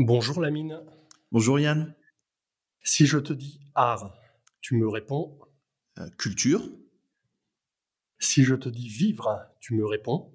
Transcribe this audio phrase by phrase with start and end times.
[0.00, 0.80] Bonjour Lamine.
[1.32, 1.92] Bonjour Yann.
[2.84, 4.16] Si je te dis art,
[4.60, 5.36] tu me réponds
[5.98, 6.62] euh, Culture.
[8.20, 10.32] Si je te dis vivre, tu me réponds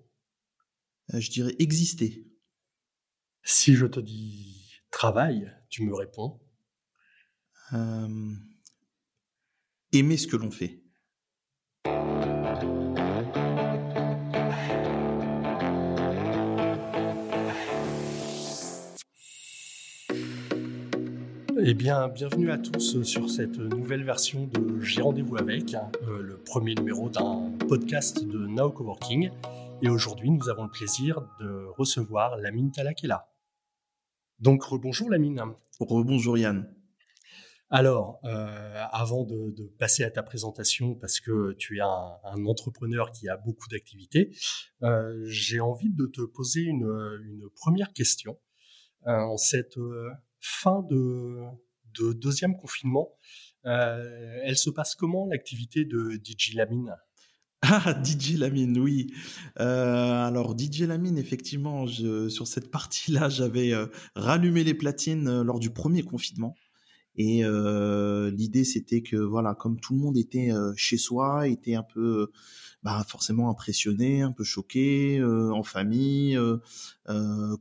[1.13, 2.27] euh, Je dirais exister.
[3.43, 6.41] Si je te dis travail, tu me réponds
[7.71, 8.35] euh,
[9.93, 10.83] Aimer ce que l'on fait.
[21.65, 26.35] Eh bien, bienvenue à tous sur cette nouvelle version de J'ai rendez-vous avec, euh, le
[26.35, 29.31] premier numéro d'un podcast de Now Coworking.
[29.81, 33.31] Et aujourd'hui, nous avons le plaisir de recevoir Lamine Talakela.
[34.39, 35.41] Donc, rebonjour Lamine.
[35.79, 36.69] Rebonjour Yann.
[37.69, 43.29] Alors, euh, avant de, passer à ta présentation, parce que tu es un, entrepreneur qui
[43.29, 44.35] a beaucoup d'activités,
[44.81, 48.37] euh, j'ai envie de te poser une, première question.
[49.05, 49.77] en cette
[50.43, 51.41] fin de,
[52.13, 53.09] deuxième confinement.
[53.65, 56.95] Euh, elle se passe comment l'activité de DJ Lamine?
[57.61, 59.07] Ah, DJ Lamine, oui.
[59.61, 65.69] Euh, alors, DJ Lamine, effectivement, sur cette partie-là, j'avais euh, rallumé les platines lors du
[65.69, 66.55] premier confinement.
[67.15, 72.31] Et l'idée, c'était que, voilà, comme tout le monde était chez soi, était un peu,
[72.81, 76.35] bah, forcément impressionné, un peu choqué, en famille,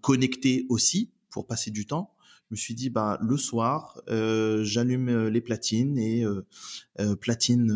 [0.00, 2.14] connecté aussi pour passer du temps
[2.52, 7.72] me suis dit bah le soir euh, j'allume euh, les platines et euh, platine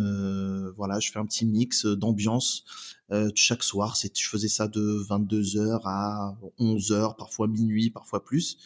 [0.77, 2.65] voilà je fais un petit mix d'ambiance
[3.35, 3.97] chaque soir.
[3.97, 8.59] C'est je faisais ça de 22h à 11h parfois minuit parfois plus.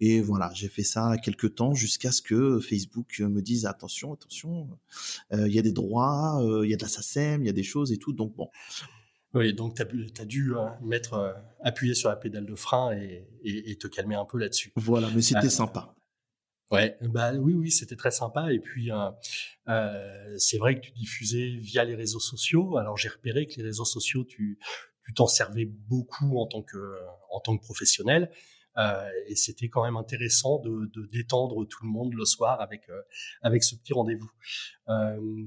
[0.00, 4.68] Et voilà j'ai fait ça quelques temps jusqu'à ce que Facebook me dise attention attention
[5.32, 7.64] il y a des droits il y a de la SACEM il y a des
[7.64, 8.12] choses et tout.
[8.12, 8.48] Donc bon
[9.38, 13.76] oui, donc tu as, dû euh, mettre, euh, appuyer sur la pédale de frein et,
[13.76, 14.72] te calmer un peu là-dessus.
[14.76, 15.94] Voilà, mais c'était euh, sympa.
[16.70, 18.52] Ouais, bah oui, oui, c'était très sympa.
[18.52, 18.90] Et puis,
[20.36, 22.76] c'est vrai que tu diffusais via les réseaux sociaux.
[22.76, 24.58] Alors, j'ai repéré que les réseaux sociaux, tu
[25.14, 26.98] t'en servais beaucoup en tant que,
[27.30, 28.30] en tant que professionnel.
[29.28, 32.82] et c'était quand même intéressant de, de, détendre tout le monde le soir avec,
[33.40, 34.30] avec ce petit rendez-vous.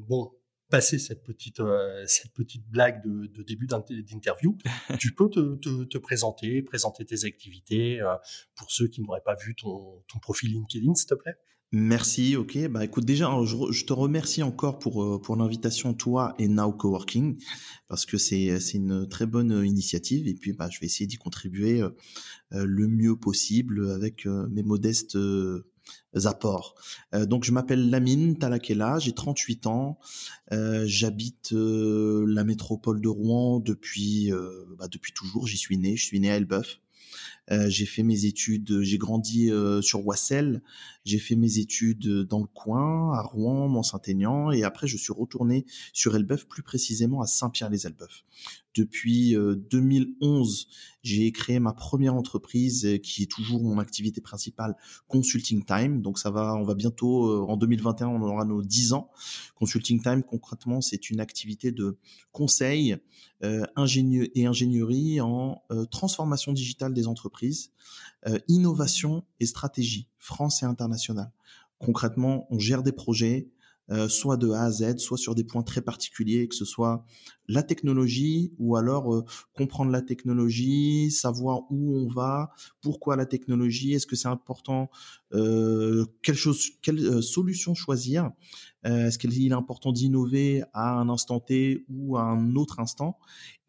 [0.07, 0.31] bon,
[0.71, 4.57] passer cette petite, euh, cette petite blague de, de début d'interview,
[4.99, 8.15] tu peux te, te, te, présenter, présenter tes activités euh,
[8.55, 11.35] pour ceux qui n'auraient pas vu ton, ton profil LinkedIn, s'il te plaît.
[11.73, 12.67] Merci, ok.
[12.67, 16.49] Bah écoute, déjà, hein, je, je te remercie encore pour euh, pour l'invitation, toi et
[16.49, 17.41] Now Coworking,
[17.87, 20.27] parce que c'est c'est une très bonne initiative.
[20.27, 21.81] Et puis, bah, je vais essayer d'y contribuer
[22.51, 25.17] le mieux possible avec mes modestes
[26.25, 26.75] apports.
[27.13, 29.99] Euh, donc je m'appelle Lamine Talakela, j'ai 38 ans,
[30.51, 34.31] euh, j'habite euh, la métropole de Rouen depuis
[34.77, 36.79] bah, depuis toujours, j'y suis né, je suis né à Elbeuf.
[37.49, 40.61] j'ai fait mes études, j'ai grandi sur Wassel,
[41.05, 45.65] j'ai fait mes études dans le coin, à Rouen, Mont-Saint-Aignan, et après je suis retourné
[45.93, 48.23] sur Elbeuf, plus précisément à Saint-Pierre-les-Elbeuf.
[48.73, 50.73] Depuis 2011, euh,
[51.03, 54.75] j'ai créé ma première entreprise euh, qui est toujours mon activité principale,
[55.07, 56.01] Consulting Time.
[56.01, 59.09] Donc ça va, on va bientôt euh, en 2021, on aura nos 10 ans.
[59.55, 61.97] Consulting Time, concrètement, c'est une activité de
[62.31, 62.97] conseil
[63.43, 63.65] euh,
[64.35, 67.71] et ingénierie en transformation digitale des entreprises,
[68.47, 71.31] innovation et stratégie, France et internationale.
[71.79, 73.49] Concrètement, on gère des projets,
[73.91, 77.05] euh, soit de A à Z, soit sur des points très particuliers, que ce soit
[77.49, 83.93] la technologie ou alors euh, comprendre la technologie, savoir où on va, pourquoi la technologie,
[83.93, 84.89] est-ce que c'est important,
[85.33, 86.37] euh, quelle
[87.21, 88.31] solution choisir,
[88.83, 93.19] est-ce qu'il est important d'innover à un instant T ou à un autre instant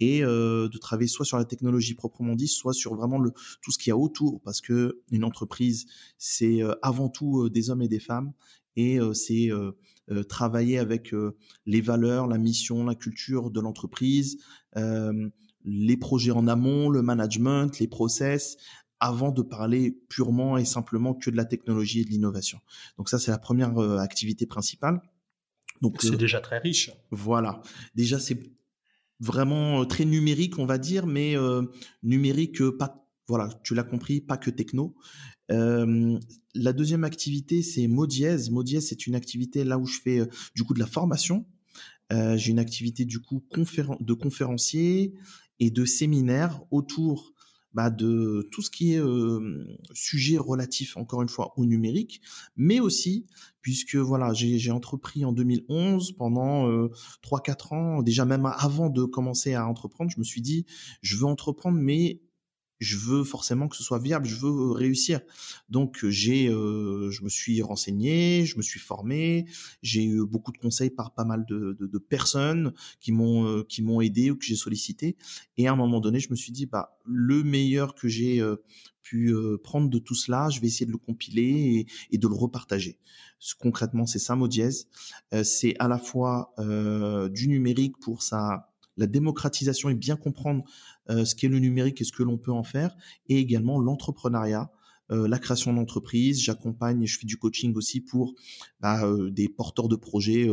[0.00, 3.22] et de travailler soit sur la technologie proprement dit, soit sur vraiment
[3.60, 5.84] tout ce qu'il y a autour, parce que une entreprise
[6.16, 8.33] c'est avant tout des hommes et des femmes
[8.77, 9.50] et c'est
[10.10, 14.38] euh, travailler avec euh, les valeurs, la mission, la culture de l'entreprise,
[14.77, 15.28] euh,
[15.65, 18.56] les projets en amont, le management, les process,
[18.99, 22.59] avant de parler purement et simplement que de la technologie et de l'innovation.
[22.98, 25.01] Donc ça, c'est la première activité principale.
[25.80, 26.91] Donc c'est déjà très riche.
[27.10, 27.60] Voilà.
[27.95, 28.39] Déjà, c'est
[29.18, 31.34] vraiment très numérique, on va dire, mais
[32.03, 34.95] numérique pas voilà, tu l'as compris, pas que techno.
[35.53, 36.19] Euh,
[36.54, 38.51] la deuxième activité, c'est Modiez.
[38.51, 41.47] Modiez, c'est une activité là où je fais euh, du coup de la formation.
[42.13, 43.43] Euh, j'ai une activité du coup
[44.01, 45.15] de conférencier
[45.60, 47.33] et de séminaire autour
[47.72, 49.03] bah, de tout ce qui est
[49.95, 52.21] sujet relatif, encore une fois, au numérique,
[52.54, 53.27] mais aussi,
[53.63, 56.91] puisque voilà, j'ai entrepris en 2011 pendant euh,
[57.22, 60.66] 3-4 ans, déjà même avant de commencer à entreprendre, je me suis dit,
[61.01, 62.21] je veux entreprendre, mais
[62.82, 65.20] je veux forcément que ce soit viable, je veux réussir.
[65.68, 69.46] Donc j'ai, euh, je me suis renseigné, je me suis formé,
[69.82, 73.62] j'ai eu beaucoup de conseils par pas mal de, de, de personnes qui m'ont euh,
[73.68, 75.16] qui m'ont aidé ou que j'ai sollicité.
[75.56, 78.56] Et à un moment donné, je me suis dit bah le meilleur que j'ai euh,
[79.02, 79.34] pu
[79.64, 82.98] prendre de tout cela, je vais essayer de le compiler et, et de le repartager.
[83.58, 84.70] Concrètement, c'est ça, Modiez.
[85.42, 86.54] c'est à la fois
[87.30, 90.65] du numérique pour sa la démocratisation et bien comprendre
[91.10, 92.97] euh, ce qu'est le numérique et ce que l'on peut en faire,
[93.28, 94.71] et également l'entrepreneuriat.
[95.10, 98.34] Euh, la création d'entreprise, j'accompagne, je fais du coaching aussi pour
[98.80, 100.48] bah, euh, des porteurs de projets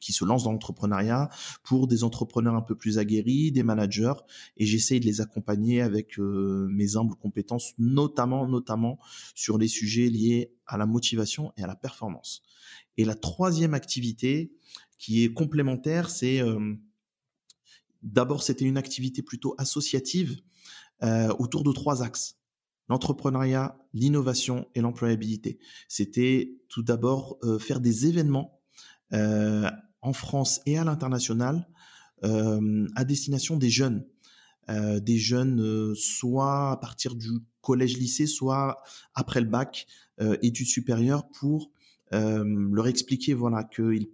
[0.00, 1.28] qui se lancent dans l'entrepreneuriat,
[1.62, 4.14] pour des entrepreneurs un peu plus aguerris, des managers,
[4.56, 8.98] et j'essaye de les accompagner avec mes humbles compétences, notamment, notamment
[9.34, 12.42] sur les sujets liés à la motivation et à la performance.
[12.96, 14.50] Et la troisième activité
[14.98, 16.42] qui est complémentaire, c'est
[18.02, 20.40] D'abord, c'était une activité plutôt associative
[21.02, 22.36] euh, autour de trois axes
[22.88, 25.58] l'entrepreneuriat, l'innovation et l'employabilité.
[25.88, 28.62] C'était tout d'abord euh, faire des événements
[29.12, 31.68] euh, en France et à l'international
[32.20, 34.04] à destination des jeunes,
[34.68, 37.28] des jeunes soit à partir du
[37.60, 38.82] collège-lycée, soit
[39.14, 39.86] après le bac,
[40.42, 41.70] études supérieures, pour
[42.10, 44.08] leur expliquer voilà qu'ils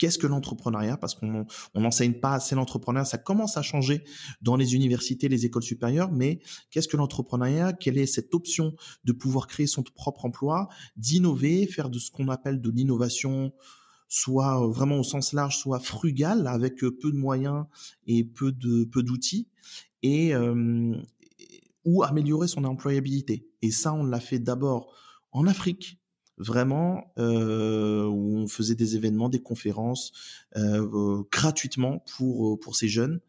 [0.00, 0.96] Qu'est-ce que l'entrepreneuriat?
[0.96, 1.44] Parce qu'on
[1.74, 3.04] n'enseigne pas assez l'entrepreneuriat.
[3.04, 4.02] Ça commence à changer
[4.40, 7.74] dans les universités, les écoles supérieures, mais qu'est-ce que l'entrepreneuriat?
[7.74, 8.74] Quelle est cette option
[9.04, 13.52] de pouvoir créer son propre emploi, d'innover, faire de ce qu'on appelle de l'innovation
[14.08, 17.66] soit euh, vraiment au sens large, soit frugal, avec euh, peu de moyens
[18.06, 19.48] et peu de peu d'outils,
[20.02, 20.96] et euh,
[21.84, 23.46] ou améliorer son employabilité?
[23.60, 24.94] Et ça, on l'a fait d'abord
[25.30, 25.99] en Afrique,
[26.40, 30.12] vraiment euh, où on faisait des événements, des conférences
[30.56, 33.20] euh, gratuitement pour pour ces jeunes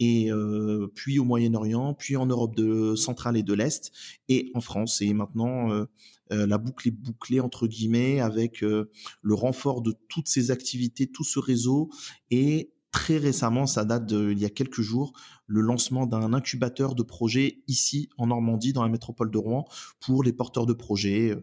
[0.00, 3.92] et euh, puis au Moyen-Orient, puis en Europe de centrale et de l'Est
[4.28, 5.00] et en France.
[5.02, 5.84] Et maintenant, euh,
[6.32, 8.88] euh, la boucle est bouclée entre guillemets avec le
[9.34, 11.90] renfort de toutes ces activités, tout ce réseau
[12.30, 15.14] et très récemment, ça date d'il y a quelques jours,
[15.48, 19.64] le lancement d'un incubateur de projets ici en Normandie, dans la métropole de Rouen,
[19.98, 21.36] pour les porteurs de projets,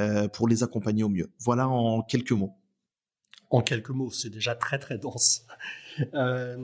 [0.00, 1.30] euh, pour les accompagner au mieux.
[1.38, 2.52] Voilà en quelques mots.
[3.48, 5.46] En quelques mots, c'est déjà très très dense.
[6.14, 6.56] Euh,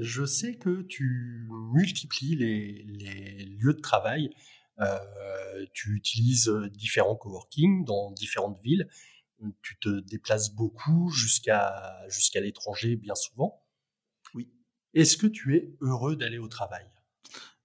[0.00, 4.30] je sais que tu multiplies les, lieux de travail.
[4.80, 4.96] Euh,
[5.72, 8.88] tu utilises différents coworking dans différentes villes
[9.62, 13.62] tu te déplaces beaucoup jusqu'à jusqu'à l'étranger bien souvent.
[14.34, 14.50] Oui.
[14.94, 16.86] Est-ce que tu es heureux d'aller au travail?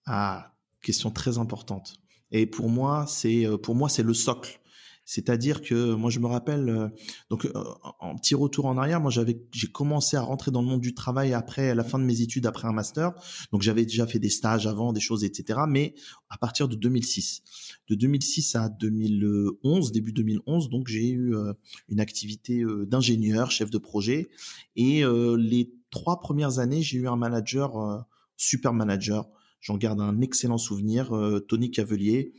[0.06, 1.98] Ah, question très importante.
[2.32, 4.60] Et pour moi, c'est euh, pour moi c'est le socle.
[5.06, 6.90] C'est-à-dire que moi je me rappelle euh,
[7.30, 7.52] donc euh,
[8.00, 10.96] en petit retour en arrière, moi j'avais j'ai commencé à rentrer dans le monde du
[10.96, 13.14] travail après la fin de mes études après un master.
[13.52, 15.60] Donc j'avais déjà fait des stages avant, des choses etc.
[15.70, 15.94] Mais
[16.30, 17.44] à partir de 2006,
[17.88, 21.54] de 2006 à 2011, début 2011, donc j'ai eu euh,
[21.88, 24.30] une activité d'ingénieur, chef de projet
[24.76, 25.04] et
[25.38, 28.06] les trois premières années, j'ai eu un manager
[28.38, 29.30] super manager.
[29.62, 31.12] J'en garde un excellent souvenir,
[31.48, 32.34] Tony Cavelier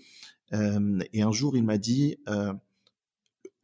[0.52, 2.16] et un jour, il m'a dit,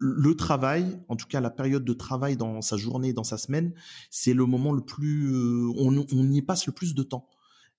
[0.02, 3.72] le travail, en tout cas la période de travail dans sa journée, dans sa semaine,
[4.10, 5.32] c'est le moment le plus,
[5.76, 7.28] on, y passe le plus de temps.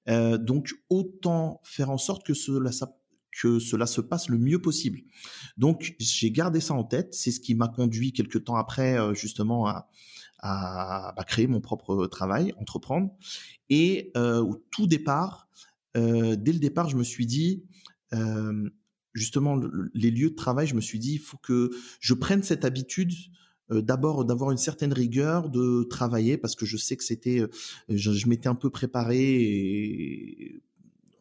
[0.07, 2.71] donc autant faire en sorte que cela,
[3.41, 5.01] que cela se passe le mieux possible.
[5.57, 7.13] Donc j'ai gardé ça en tête.
[7.13, 9.89] C'est ce qui m'a conduit quelques temps après justement à,
[11.27, 13.12] créer mon propre travail, entreprendre.
[13.69, 15.50] Et au tout départ,
[15.93, 17.65] dès le départ, je me suis dit
[19.13, 19.60] justement
[19.93, 23.13] les lieux de travail, je me suis dit, il faut que je prenne cette habitude
[23.72, 27.48] euh, d'abord d'avoir une certaine rigueur, de travailler parce que je sais que c'était, euh,
[27.89, 30.63] je, m'étais un peu préparé et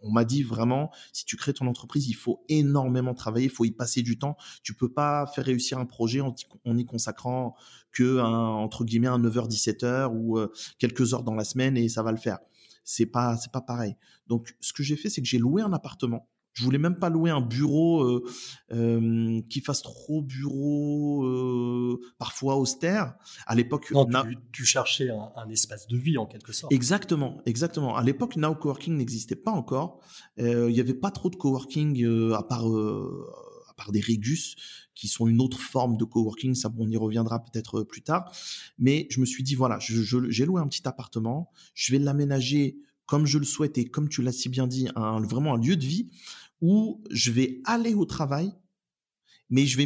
[0.03, 3.65] on m'a dit vraiment, si tu crées ton entreprise, il faut énormément travailler, il faut
[3.65, 4.37] y passer du temps.
[4.65, 6.35] Tu peux pas faire réussir un projet en,
[6.77, 7.55] y consacrant
[7.93, 11.89] que un, entre guillemets un 9h 17h ou euh, quelques heures dans la semaine et
[11.89, 12.39] ça va le faire.
[12.85, 13.97] C'est pas c'est pas pareil.
[14.27, 17.09] Donc ce que j'ai fait, c'est que j'ai loué un appartement je voulais même pas
[17.09, 18.25] louer un bureau euh,
[18.73, 23.15] euh, qui fasse trop bureau, euh, parfois austère.
[23.47, 24.07] À l'époque, non,
[24.53, 26.73] tu, cherchais un, espace de vie en quelque sorte.
[26.73, 27.97] Exactement, exactement.
[27.97, 30.01] À l'époque, Now Coworking n'existait pas encore.
[30.39, 34.55] Il y avait pas trop de coworking à part à part des Régus
[34.95, 36.55] qui sont une autre forme de coworking.
[36.55, 38.31] Ça, on y reviendra peut-être plus tard.
[38.79, 41.51] Mais je me suis dit voilà, j'ai loué un petit appartement.
[41.75, 45.21] Je vais l'aménager comme je le souhaite et comme tu l'as si bien dit, un,
[45.21, 46.09] vraiment un lieu de vie
[46.63, 48.55] où je vais aller au travail
[49.51, 49.85] mais je vais,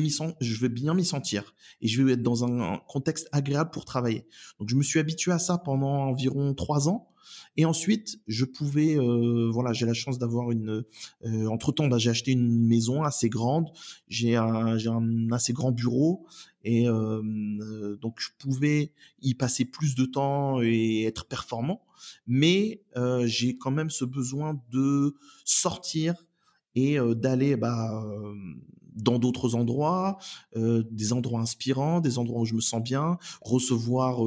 [0.68, 4.24] bien m'y sentir et je vais être dans un, contexte agréable pour travailler.
[4.60, 7.08] Donc, je me suis habitué à ça pendant environ trois ans.
[7.56, 10.84] Et ensuite, je pouvais, euh, voilà, j'ai la chance d'avoir une.
[11.24, 13.68] Euh, entre temps, bah, j'ai acheté une maison assez grande.
[14.06, 16.24] J'ai un, un assez grand bureau
[16.62, 17.22] et euh,
[17.60, 21.82] euh donc je pouvais y passer plus de temps et être performant.
[22.28, 26.14] Mais euh, j'ai quand même ce besoin de sortir
[26.76, 28.04] et d'aller bah,
[28.94, 30.18] dans d'autres endroits,
[30.54, 34.18] des endroits inspirants, des endroits où je me sens bien, recevoir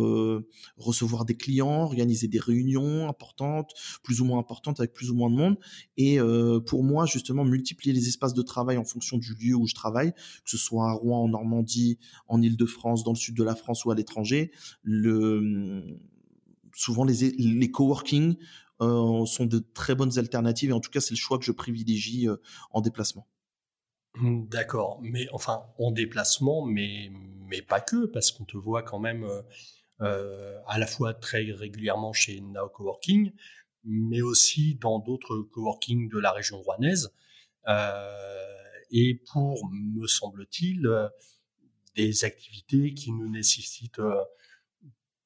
[0.77, 3.71] recevoir des clients, organiser des réunions importantes,
[4.03, 5.57] plus ou moins importantes avec plus ou moins de monde.
[5.97, 6.19] Et
[6.65, 10.11] pour moi, justement, multiplier les espaces de travail en fonction du lieu où je travaille,
[10.13, 13.85] que ce soit à Rouen, en Normandie, en Île-de-France, dans le sud de la France
[13.85, 14.51] ou à l'étranger,
[14.83, 15.99] le
[16.75, 18.35] souvent les, les coworking
[18.79, 22.27] sont de très bonnes alternatives et en tout cas c'est le choix que je privilégie
[22.27, 22.37] euh,
[22.71, 23.27] en déplacement.
[24.15, 27.11] Mmh, d'accord, mais enfin en déplacement, mais,
[27.47, 29.41] mais pas que, parce qu'on te voit quand même euh,
[30.01, 33.33] euh, à la fois très régulièrement chez Now Coworking,
[33.83, 37.13] mais aussi dans d'autres coworking de la région rouennaise.
[38.91, 40.89] Et pour, me semble-t-il,
[41.95, 44.01] des activités qui ne nécessitent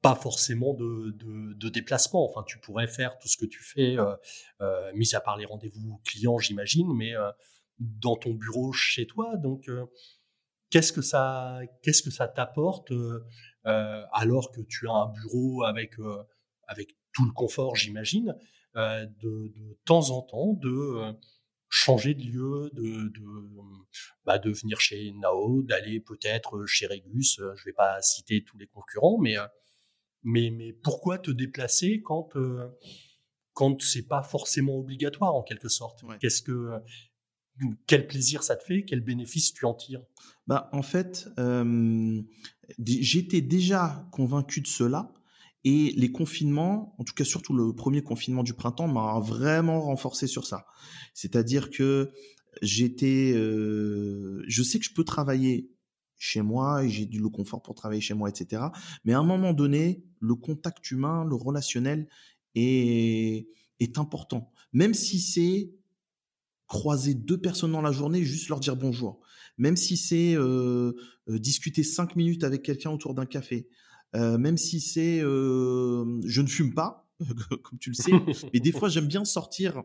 [0.03, 1.15] pas forcément de,
[1.55, 2.29] de, déplacement.
[2.29, 3.95] Enfin, tu pourrais faire tout ce que tu fais,
[4.93, 7.13] mis à part les rendez-vous clients, j'imagine, mais
[7.79, 9.38] dans ton bureau chez toi.
[9.38, 9.86] Donc, euh,
[10.69, 13.25] qu'est-ce que ça, qu'est-ce que ça t'apporte euh,
[13.65, 15.95] euh, alors que tu as un bureau avec
[16.67, 18.36] avec tout le confort, j'imagine,
[18.75, 21.13] de, de, temps en temps de
[21.69, 23.22] changer de lieu, de, de,
[24.25, 27.39] bah, de venir chez Nao, d'aller peut-être chez Regus.
[27.55, 29.36] Je vais pas citer tous les concurrents, mais
[30.23, 32.29] mais, mais pourquoi te déplacer quand
[33.53, 36.03] quand c'est pas forcément obligatoire en quelque sorte?
[36.19, 36.71] Qu'est-ce que
[37.87, 40.01] quel plaisir ça te fait, quel bénéfice tu en tires?
[40.47, 42.21] Bah, En fait, euh,
[42.79, 45.11] j'étais déjà convaincu de cela.
[45.65, 50.27] Et les confinements, en tout cas surtout le premier confinement du printemps, m'a vraiment renforcé
[50.27, 50.65] sur ça.
[51.13, 52.11] C'est-à-dire que
[52.61, 55.69] j'étais, euh, je sais que je peux travailler
[56.23, 58.63] chez moi et j'ai du le confort pour travailler chez moi, etc.
[59.03, 62.07] Mais à un moment donné, le contact humain, le relationnel
[62.55, 63.49] est,
[63.81, 64.49] est important.
[64.71, 65.73] Même si c'est
[66.67, 69.19] croiser deux personnes dans la journée, juste leur dire bonjour.
[69.57, 70.93] Même si c'est euh,
[71.29, 73.67] euh, discuter cinq minutes avec quelqu'un autour d'un café,
[74.15, 77.05] euh, même si c'est je ne fume pas,
[77.63, 78.13] comme tu le sais,
[78.53, 79.83] mais des fois j'aime bien sortir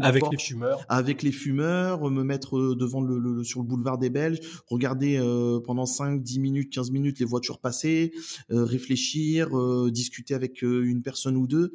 [0.00, 4.40] avec les fumeurs, avec les fumeurs, me mettre devant le, sur le boulevard des Belges,
[4.66, 5.18] regarder
[5.64, 8.12] pendant 5, 10 minutes, 15 minutes les voitures passer,
[8.48, 9.50] réfléchir,
[9.90, 11.72] discuter avec une personne ou deux.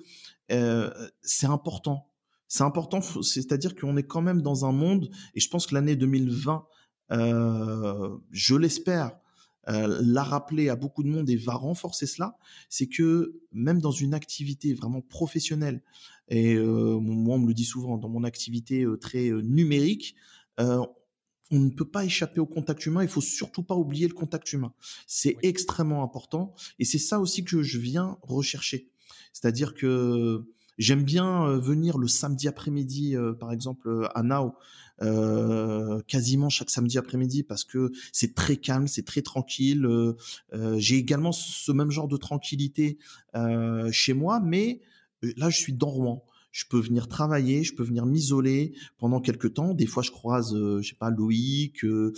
[1.21, 2.09] c'est important
[2.49, 5.95] c'est important, c'est-à-dire qu'on est quand même dans un monde, et je pense que l'année
[5.95, 6.65] 2020,
[7.11, 9.11] euh, je l'espère,
[9.67, 12.37] euh, l'a rappelé à beaucoup de monde et va renforcer cela,
[12.67, 15.83] c'est que même dans une activité vraiment professionnelle,
[16.29, 20.15] et moi on me le dit souvent, dans mon activité très numérique,
[20.57, 20.88] on
[21.51, 24.74] ne peut pas échapper au contact humain, il faut surtout pas oublier le contact humain.
[25.07, 28.89] C'est extrêmement important, et c'est ça aussi que je viens rechercher.
[29.33, 30.45] C'est-à-dire que
[30.79, 34.55] J'aime bien venir le samedi après-midi, par exemple à Nao,
[36.07, 39.86] quasiment chaque samedi après-midi parce que c'est très calme, c'est très tranquille.
[40.77, 42.98] J'ai également ce même genre de tranquillité
[43.91, 44.79] chez moi, mais
[45.21, 49.53] là je suis dans Rouen je peux venir travailler, je peux venir m'isoler pendant quelques
[49.53, 49.75] temps.
[49.75, 52.11] Des fois, je croise, je sais pas, Loïc, euh,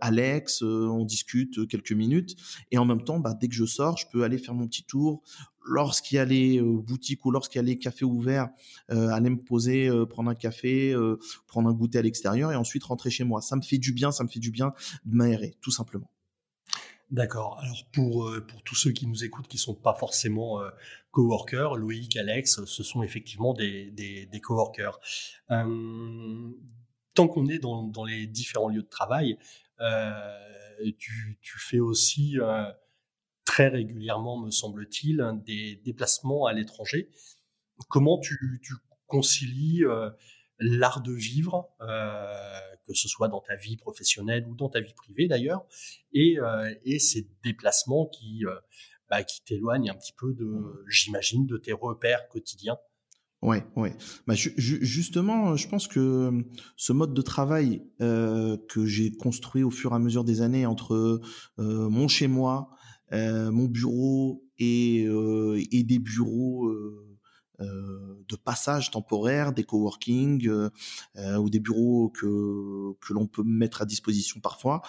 [0.00, 2.36] Alex, on discute quelques minutes.
[2.70, 4.84] Et en même temps, bah, dès que je sors, je peux aller faire mon petit
[4.84, 5.20] tour,
[5.64, 8.48] lorsqu'il y a les euh, boutiques ou lorsqu'il y a les cafés ouverts,
[8.90, 12.56] euh, aller me poser, euh, prendre un café, euh, prendre un goûter à l'extérieur et
[12.56, 13.40] ensuite rentrer chez moi.
[13.40, 14.72] Ça me fait du bien, ça me fait du bien
[15.04, 16.10] de m'aérer, tout simplement.
[17.10, 17.58] D'accord.
[17.60, 20.60] Alors pour pour tous ceux qui nous écoutent qui sont pas forcément
[21.10, 24.98] coworkers, Loïc, Alex, ce sont effectivement des des, des coworkers.
[25.48, 29.38] tant qu'on est dans, dans les différents lieux de travail,
[30.98, 32.38] tu tu fais aussi
[33.50, 37.10] très régulièrement, me semble-t-il, des déplacements à l'étranger.
[37.88, 38.38] Comment tu,
[39.08, 40.08] concilies euh,
[40.60, 44.94] l'art de vivre, euh, que ce soit dans ta vie professionnelle ou dans ta vie
[44.94, 45.66] privée d'ailleurs,
[46.12, 48.44] et, euh, ces déplacements qui,
[49.10, 52.78] bah, qui t'éloignent un petit peu de, j'imagine, de tes repères quotidiens.
[53.42, 53.96] Ouais, ouais.
[54.26, 56.30] Bah, justement, je pense que
[56.76, 61.20] ce mode de travail que j'ai construit au fur et à mesure des années entre
[61.58, 62.70] mon chez moi,
[63.12, 66.70] euh, mon bureau et, euh, et des bureaux
[67.58, 70.50] de passage temporaire, des coworking
[71.16, 74.80] ou des bureaux que que l'on peut mettre à disposition parfois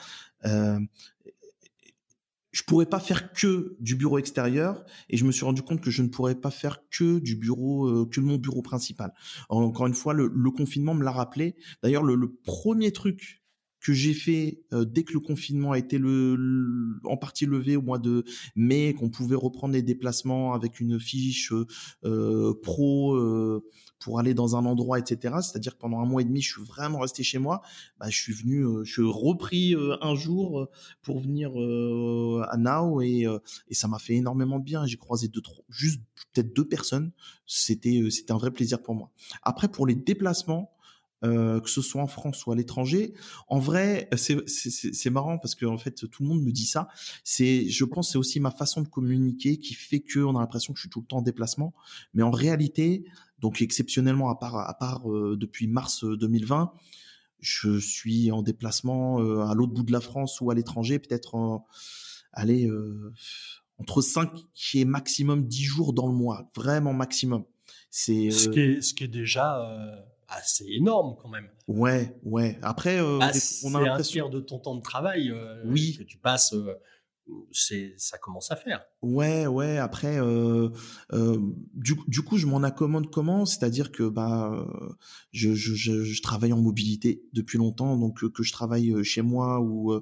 [2.51, 5.91] je pourrais pas faire que du bureau extérieur et je me suis rendu compte que
[5.91, 9.13] je ne pourrais pas faire que du bureau euh, que mon bureau principal.
[9.49, 11.55] Encore une fois, le, confinement me l'a rappelé.
[11.81, 13.40] D'ailleurs, le, le, premier truc
[13.81, 17.81] que j'ai fait euh, dès que le confinement a été le, en partie levé au
[17.81, 18.23] mois de
[18.55, 21.51] mai, qu'on pouvait reprendre les déplacements avec une fiche
[22.05, 23.65] euh, pro euh,
[23.99, 25.35] pour aller dans un endroit, etc.
[25.41, 27.61] C'est-à-dire que pendant un mois et demi, je suis vraiment resté chez moi.
[27.99, 30.67] Bah, je suis venu, je suis repris un jour
[31.03, 31.51] pour venir
[32.49, 33.27] à Now et,
[33.67, 34.87] et ça m'a fait énormément bien.
[34.87, 36.01] J'ai croisé deux, trois, juste
[36.33, 37.11] peut-être deux personnes.
[37.45, 39.11] C'était c'était un vrai plaisir pour moi.
[39.43, 40.71] Après, pour les déplacements,
[41.23, 43.13] euh, que ce soit en France ou à l'étranger.
[43.47, 46.87] En vrai, c'est marrant parce que en fait, tout le monde me dit ça.
[47.23, 50.73] C'est, je pense, c'est aussi ma façon de communiquer qui fait que on a l'impression
[50.73, 51.75] que je suis tout le temps en déplacement.
[52.15, 53.05] Mais en réalité,
[53.37, 56.73] donc exceptionnellement, à part, à part euh, depuis mars 2020,
[57.39, 61.61] je suis en déplacement euh, à l'autre bout de la France ou à l'étranger, peut-être
[62.33, 62.67] aller
[63.77, 64.31] entre 5
[64.73, 67.45] et maximum 10 jours dans le mois, vraiment maximum.
[67.91, 69.59] C'est ce qui est ce qui est déjà
[70.31, 71.47] assez énorme quand même.
[71.67, 72.57] Ouais, ouais.
[72.61, 73.31] Après, euh, bah,
[73.63, 75.95] on a l'impression un de ton temps de travail euh, oui.
[75.97, 76.53] que tu passes.
[76.53, 76.73] Euh,
[77.51, 78.83] c'est ça commence à faire.
[79.01, 79.77] Ouais, ouais.
[79.77, 80.69] Après, euh,
[81.13, 81.37] euh,
[81.73, 83.45] du, du, coup, je m'en accommode comment?
[83.45, 84.67] C'est-à-dire que bah,
[85.31, 89.93] je, je, je, travaille en mobilité depuis longtemps, donc que je travaille chez moi ou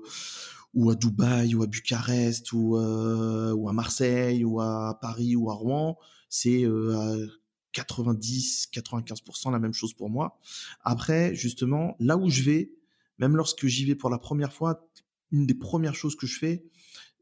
[0.75, 5.53] ou à Dubaï ou à Bucarest ou, ou à Marseille ou à Paris ou à
[5.53, 5.98] Rouen,
[6.29, 6.63] c'est
[7.86, 10.39] 90-95% la même chose pour moi.
[10.81, 12.71] Après, justement, là où je vais,
[13.17, 14.88] même lorsque j'y vais pour la première fois,
[15.31, 16.63] une des premières choses que je fais,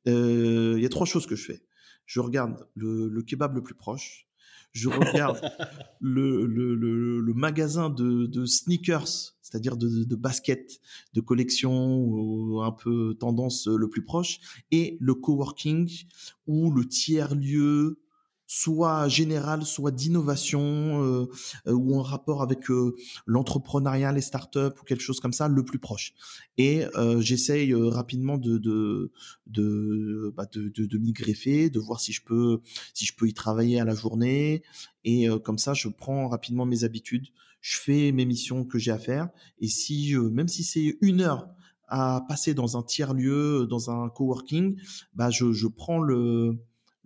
[0.08, 1.64] euh, il y a trois choses que je fais.
[2.06, 4.28] Je regarde le, kebab le plus proche.
[4.72, 5.42] Je regarde
[6.00, 10.80] le, le, le, magasin de, de sneakers, c'est-à-dire de, de baskets
[11.14, 14.40] de collection ou un peu tendance le plus proche,
[14.72, 16.06] et le coworking
[16.46, 18.00] ou le tiers lieu
[18.48, 21.30] soit général, soit d'innovation euh,
[21.68, 25.64] euh, ou en rapport avec euh, l'entrepreneuriat, les startups ou quelque chose comme ça, le
[25.66, 26.14] plus proche.
[26.58, 26.86] Et
[27.20, 29.12] j'essaye rapidement de de
[29.46, 32.62] de, bah de, de, de m'y greffer, de voir si je peux
[32.94, 34.64] si je peux y travailler à la journée.
[35.04, 37.28] Et comme ça, je prends rapidement mes habitudes,
[37.62, 39.30] je fais mes missions que j'ai à faire.
[39.60, 41.48] Et si même si c'est une heure
[41.88, 44.80] à passer dans un tiers lieu, dans un coworking,
[45.14, 46.58] bah je, je prends le,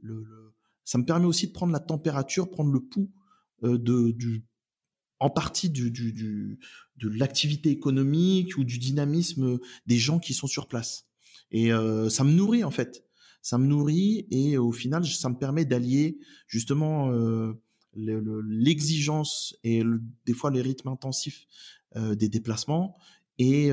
[0.01, 0.51] le, le
[0.91, 3.10] ça me permet aussi de prendre la température, prendre le pouls
[3.63, 3.80] euh,
[5.19, 6.58] en partie de
[7.17, 11.06] l'activité économique ou du dynamisme des gens qui sont sur place.
[11.51, 13.06] Et euh, ça me nourrit en fait.
[13.41, 17.54] Ça me nourrit et au final, ça me permet d'allier justement euh,
[17.95, 19.84] l'exigence et
[20.25, 21.47] des fois les rythmes intensifs
[21.95, 22.97] des déplacements
[23.38, 23.71] et,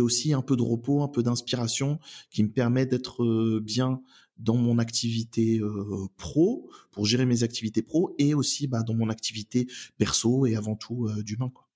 [0.00, 4.02] aussi un peu de repos, un peu d'inspiration qui me permet d'être bien
[4.38, 9.08] dans mon activité euh, pro, pour gérer mes activités pro, et aussi bah, dans mon
[9.08, 9.66] activité
[9.98, 11.50] perso et avant tout euh, d'humain.
[11.50, 11.68] Quoi.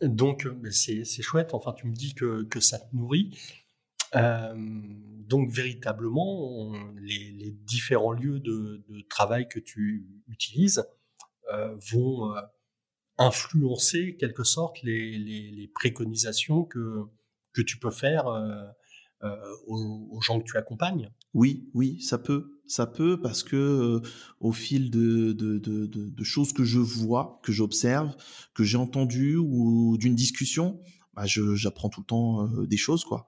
[0.00, 3.38] Donc euh, c'est, c'est chouette, enfin tu me dis que, ça te nourrit.
[4.14, 4.54] Euh,
[5.26, 10.84] donc véritablement, les, différents lieux de, travail que tu utilises
[11.92, 12.34] vont
[13.16, 17.04] influencer quelque sorte les, les, les, préconisations que,
[17.52, 18.26] que tu peux faire
[19.24, 24.00] euh, aux, gens que tu accompagnes Oui, oui, ça peut, ça peut parce que euh,
[24.38, 28.14] au fil de, de, de, choses que je vois, que j'observe,
[28.54, 30.80] que j'ai entendu ou d'une discussion,
[31.14, 33.26] bah j'apprends tout le temps euh, des choses quoi.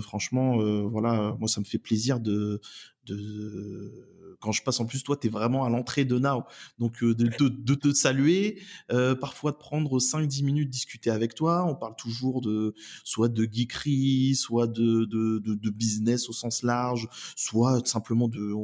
[0.00, 0.56] Franchement,
[0.88, 2.60] voilà, moi ça me fait plaisir de,
[3.04, 6.44] de quand je passe en plus toi tu es vraiment à l'entrée de Now
[6.78, 8.60] donc euh, de, de, de, te saluer
[8.92, 11.64] euh, parfois de prendre 5 10 minutes discuter avec toi.
[11.66, 17.08] On parle toujours de soit de geekery soit de, de, de, business au sens large
[17.36, 18.54] soit simplement de,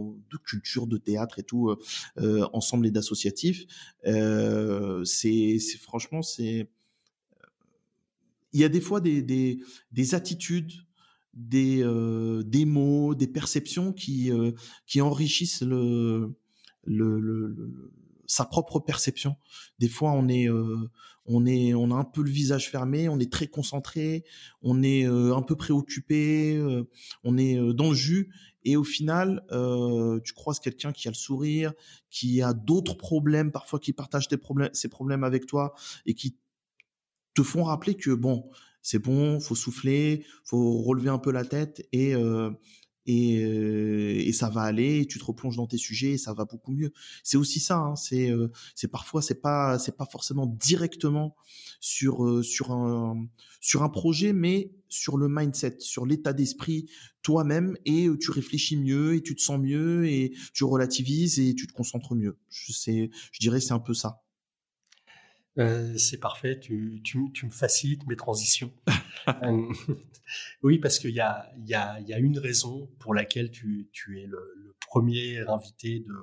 [0.44, 1.74] culture de théâtre et tout
[2.18, 3.64] euh, ensemble et d'associatifs
[4.06, 6.68] euh, c'est franchement c'est
[8.52, 9.60] il y a des fois des, des,
[9.92, 10.72] des attitudes
[11.34, 14.52] des, euh, des mots, des perceptions qui, euh,
[15.00, 15.64] enrichissent
[18.26, 19.36] sa propre perception.
[19.78, 20.90] Des fois, on est, euh,
[21.26, 24.24] on est, on a un peu le visage fermé, on est très concentré,
[24.62, 26.60] on est un peu préoccupé,
[27.22, 29.44] on est dans le jus, et au final,
[30.24, 31.72] tu croises quelqu'un qui a le sourire,
[32.10, 34.28] qui a d'autres problèmes, parfois qui partage
[34.72, 35.74] ses problèmes avec toi,
[36.06, 36.36] et qui
[37.34, 38.50] te font rappeler que bon,
[38.82, 42.50] c'est bon, faut souffler, faut relever un peu la tête et euh,
[43.06, 45.06] et, euh, et, ça va aller.
[45.06, 46.92] tu te replonges dans tes sujets et ça va beaucoup mieux.
[47.24, 47.78] C'est aussi ça.
[47.78, 51.34] Hein, c'est euh, c'est parfois c'est pas c'est pas forcément directement
[51.80, 53.26] sur euh, sur un
[53.60, 56.86] sur un projet, mais sur le mindset, sur l'état d'esprit
[57.22, 61.66] toi-même et tu réfléchis mieux et tu te sens mieux et tu relativises et tu
[61.66, 62.38] te concentres mieux.
[62.50, 64.22] Je sais, je dirais c'est un peu ça.
[65.58, 68.72] Euh, c'est parfait, tu, tu, tu, me facilites mes transitions.
[70.62, 74.20] Oui, parce qu'il y a, y, a, y a une raison pour laquelle tu, tu
[74.20, 76.14] es le, premier invité de,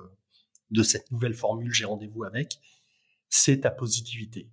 [0.70, 2.58] de cette nouvelle formule J'ai rendez-vous avec,
[3.28, 4.50] c'est ta positivité.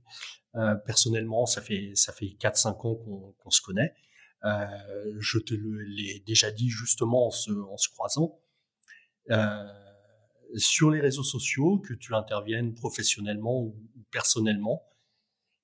[0.55, 3.93] Euh, personnellement, ça fait ça fait 4-5 ans qu'on se connaît.
[4.43, 4.65] Euh,
[5.19, 8.39] je te l'ai déjà dit justement en se, en se croisant.
[10.55, 13.75] Sur les réseaux sociaux, que tu interviennes professionnellement ou,
[14.11, 14.83] personnellement,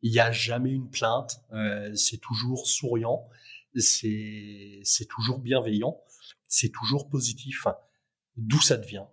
[0.02, 1.40] il n'y a jamais une plainte.
[1.52, 3.28] Euh, c'est toujours souriant,
[3.76, 6.02] c'est toujours bienveillant,
[6.48, 7.66] c'est toujours positif.
[8.36, 9.06] D'où ça devient?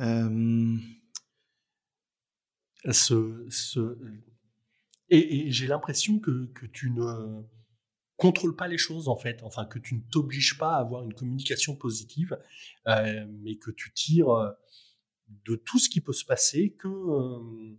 [0.00, 0.76] Euh...
[2.90, 3.98] ce, ce...
[5.10, 7.42] Et, et j'ai l'impression que, que tu ne
[8.20, 11.14] contrôle pas les choses en fait, enfin que tu ne t'obliges pas à avoir une
[11.14, 12.38] communication positive,
[12.86, 14.50] euh, mais que tu tires euh,
[15.46, 17.76] de tout ce qui peut se passer que euh,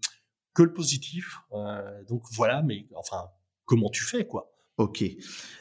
[0.54, 1.38] que le positif.
[2.08, 3.30] Donc voilà, mais enfin
[3.66, 5.04] comment tu fais quoi Ok.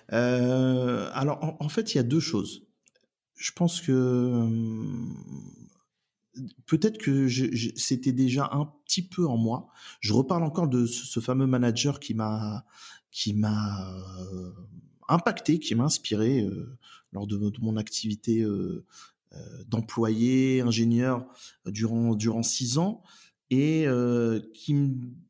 [0.09, 2.67] Alors en, fait, il y a deux choses.
[3.37, 4.49] Je pense que
[6.67, 7.29] peut-être que
[7.77, 9.69] c'était déjà un petit peu en moi.
[10.01, 12.65] Je reparle encore de ce, fameux manager qui m'a
[13.11, 14.53] qui m'a euh,
[15.09, 16.79] impacté, qui m'a inspiré euh,
[17.13, 18.85] lors de, mon activité euh,
[19.67, 21.27] d'employé, ingénieur
[21.67, 23.03] durant durant six ans,
[23.51, 23.87] et
[24.55, 24.77] qui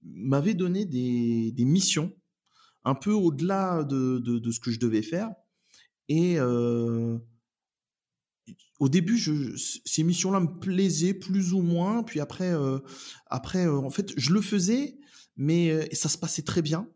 [0.02, 2.12] m'avait donné des, des missions
[2.84, 5.30] un peu au-delà de, de, de, ce que je devais faire.
[6.08, 6.36] Et
[8.78, 9.18] au début,
[9.84, 12.02] ces missions-là me plaisaient plus ou moins.
[12.02, 12.78] Puis après, euh,
[13.26, 14.98] après, euh, en fait, je le faisais,
[15.36, 16.88] mais ça se passait très bien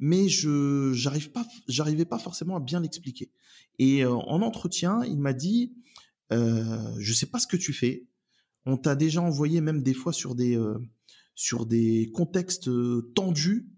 [0.00, 1.46] mais je j'arrive pas
[2.08, 3.30] pas forcément à bien l'expliquer.
[3.78, 5.74] Et euh, en entretien, il m'a dit
[6.32, 8.06] euh, je sais pas ce que tu fais.
[8.66, 10.78] On t'a déjà envoyé même des fois sur des euh,
[11.34, 13.68] sur des contextes euh, tendus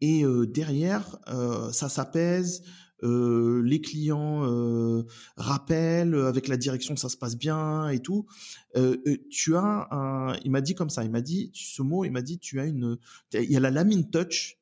[0.00, 1.18] et euh, derrière
[1.72, 2.62] ça s'apaise.
[3.02, 5.04] Les clients
[5.36, 8.26] rappellent avec la direction ça se passe bien et tout.
[9.30, 12.22] tu as un, il m'a dit comme ça, il m'a dit ce mot, il m'a
[12.22, 12.98] dit tu as une,
[13.32, 14.58] il y a la lamine touch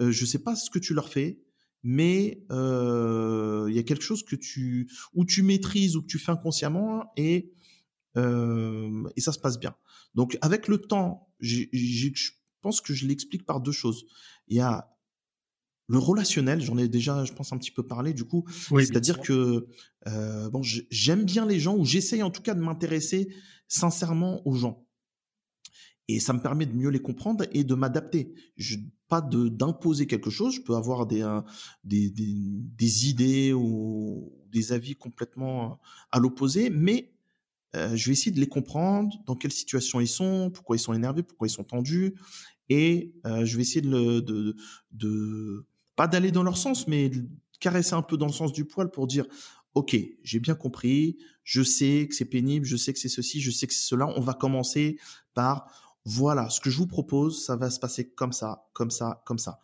[0.00, 1.40] euh, je sais pas ce que tu leur fais,
[1.82, 6.18] mais euh, il y a quelque chose que tu ou tu maîtrises ou que tu
[6.18, 7.52] fais inconsciemment et
[8.16, 9.74] euh, et ça se passe bien.
[10.14, 11.64] Donc avec le temps, je
[12.60, 14.06] pense que je l'explique par deux choses.
[14.48, 14.96] Il y a
[15.88, 18.12] le relationnel, j'en ai déjà, je pense, un petit peu parlé.
[18.12, 19.66] Du coup, oui, c'est-à-dire que
[20.06, 23.28] euh, bon, j'aime bien les gens ou j'essaye en tout cas de m'intéresser
[23.68, 24.86] sincèrement aux gens
[26.08, 28.32] et ça me permet de mieux les comprendre et de m'adapter.
[28.56, 28.76] Je
[29.08, 30.54] pas de d'imposer quelque chose.
[30.54, 31.26] Je peux avoir des,
[31.84, 35.78] des, des, des idées ou des avis complètement
[36.10, 37.12] à l'opposé, mais
[37.76, 40.94] euh, je vais essayer de les comprendre, dans quelle situation ils sont, pourquoi ils sont
[40.94, 42.14] énervés, pourquoi ils sont tendus,
[42.70, 44.56] et euh, je vais essayer de, le, de,
[44.92, 45.66] de
[45.98, 47.10] pas d'aller dans leur sens, mais
[47.58, 49.26] caresser un peu dans le sens du poil pour dire
[49.74, 53.50] ok, j'ai bien compris, je sais que c'est pénible, je sais que c'est ceci, je
[53.50, 54.06] sais que c'est cela.
[54.16, 54.96] On va commencer
[55.34, 55.66] par
[56.04, 59.38] voilà, ce que je vous propose, ça va se passer comme ça, comme ça, comme
[59.38, 59.58] ça.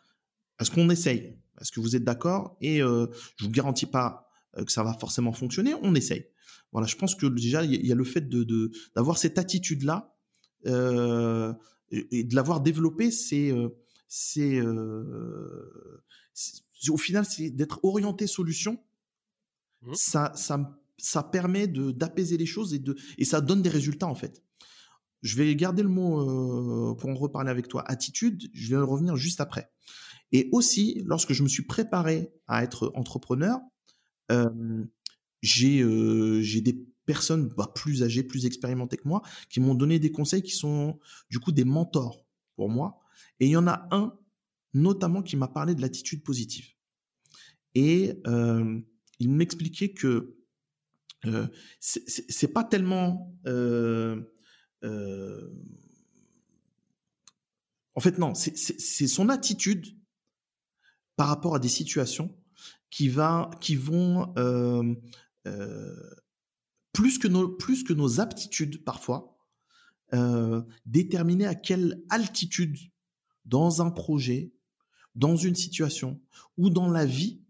[0.61, 1.39] Est-ce qu'on essaye?
[1.61, 2.57] Est-ce que vous êtes d'accord?
[2.61, 5.75] Et euh, je vous garantis pas euh, que ça va forcément fonctionner.
[5.83, 6.27] On essaye.
[6.73, 10.17] Voilà, je pense que déjà il y a le fait de d'avoir cette attitude là
[10.67, 11.55] euh,
[11.93, 13.53] et de l'avoir développée, c'est
[14.17, 14.61] c'est
[16.89, 18.79] au final c'est d'être orienté solution.
[19.83, 19.95] Mmh.
[19.95, 24.15] Ça ça ça permet d'apaiser les choses et de et ça donne des résultats en
[24.15, 24.41] fait.
[25.23, 29.17] Je vais garder le mot euh, pour en reparler avec toi, attitude, je vais revenir
[29.17, 29.71] juste après.
[30.33, 33.59] Et aussi, lorsque je me suis préparé à être entrepreneur,
[34.31, 34.85] euh,
[35.43, 39.99] j'ai euh, j'ai des personnes bah, plus âgées, plus expérimentées que moi, qui m'ont donné
[39.99, 41.01] des conseils qui sont
[41.31, 42.25] du coup des mentors
[42.55, 43.01] pour moi.
[43.41, 44.17] Et il y en a un
[44.73, 46.67] notamment qui m'a parlé de l'attitude positive.
[47.75, 48.81] Et euh,
[49.19, 50.37] il m'expliquait que
[51.27, 51.47] euh,
[51.81, 54.23] c'est pas tellement euh,
[54.83, 55.49] euh,
[57.95, 59.87] en fait, non, c'est son attitude
[61.17, 62.37] par rapport à des situations
[62.91, 64.35] qui va, qui vont
[66.93, 69.39] plus que nos, plus que nos aptitudes parfois
[70.87, 72.77] déterminer à quelle altitude
[73.45, 74.53] dans un projet,
[75.15, 76.21] dans une situation
[76.57, 77.41] ou dans la vie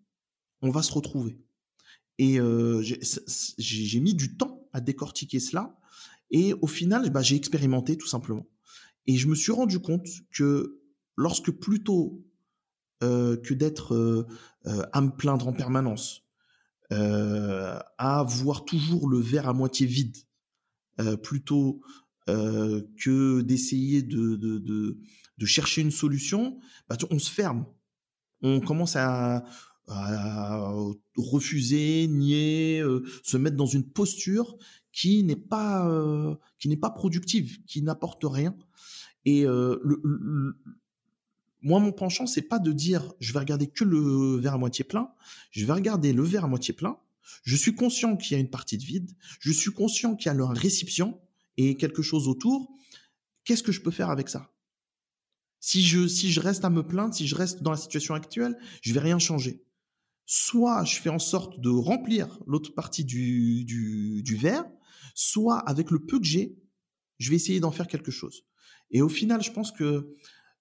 [0.65, 1.39] on va se retrouver.
[2.19, 2.39] Et
[3.59, 5.79] j'ai mis du temps à décortiquer cela.
[6.31, 8.47] Et au final, bah, j'ai expérimenté tout simplement.
[9.07, 10.81] Et je me suis rendu compte que
[11.17, 12.25] lorsque plutôt
[13.01, 14.27] que d'être
[14.65, 16.23] à me plaindre en permanence,
[16.91, 20.17] à voir toujours le verre à moitié vide,
[21.23, 21.83] plutôt
[22.27, 24.99] que d'essayer de, de,
[25.39, 26.59] de, chercher une solution,
[26.89, 27.67] bah, on se ferme.
[28.43, 29.45] On commence à,
[31.17, 32.83] refuser, nier,
[33.23, 34.57] se mettre dans une posture
[34.93, 38.57] qui n'est pas qui n'est pas productive, qui n'apporte rien.
[39.27, 40.03] Et le,
[41.65, 44.85] moi, mon penchant, c'est pas de dire je vais regarder que le verre à moitié
[44.85, 45.11] plein.
[45.51, 46.99] Je vais regarder le verre à moitié plein.
[47.43, 49.11] Je suis conscient qu'il y a une partie de vide.
[49.41, 51.19] Je suis conscient qu'il y a une réception
[51.57, 52.71] et quelque chose autour.
[53.45, 54.51] Qu'est-ce que je peux faire avec ça?
[55.61, 58.59] Si je si je reste à me plaindre, si je reste dans la situation actuelle,
[58.83, 59.65] je vais rien changer.
[60.27, 64.65] Soit je fais en sorte de remplir l'autre partie du, du, verre,
[65.15, 66.57] soit avec le peu que j'ai,
[67.19, 68.45] je vais essayer d'en faire quelque chose.
[68.91, 70.15] Et au final, je pense que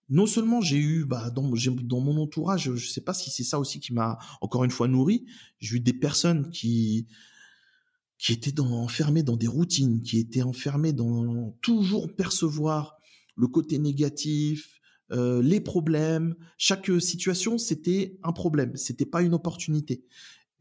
[0.10, 3.44] non seulement j'ai eu bah, dans, dans mon entourage, je ne sais pas si c'est
[3.44, 5.26] ça aussi qui m'a encore une fois nourri,
[5.60, 7.08] j'ai eu des personnes qui
[8.24, 12.96] qui étaient dans, enfermées dans des routines, qui étaient enfermées dans toujours percevoir
[13.36, 14.80] le côté négatif,
[15.12, 16.34] euh, les problèmes.
[16.58, 20.06] Chaque situation, c'était un problème, c'était pas une opportunité.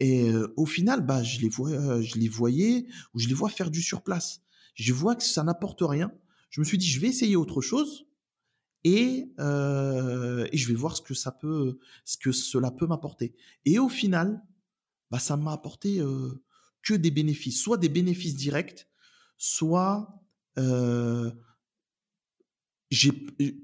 [0.01, 3.35] Et euh, au final, bah, je les vois, euh, je les voyais ou je les
[3.35, 4.41] vois faire du surplace.
[4.75, 6.11] Je vois que ça n'apporte rien.
[6.51, 8.09] Je me suis dit, je vais essayer autre chose
[8.83, 13.37] et, euh, et je vais voir ce que ça peut, ce que cela peut m'apporter.
[13.67, 14.43] Et au final,
[15.13, 16.43] bah, ça m'a apporté euh,
[16.83, 18.89] que des bénéfices, soit des bénéfices directs,
[19.39, 20.23] soit
[20.59, 21.31] euh,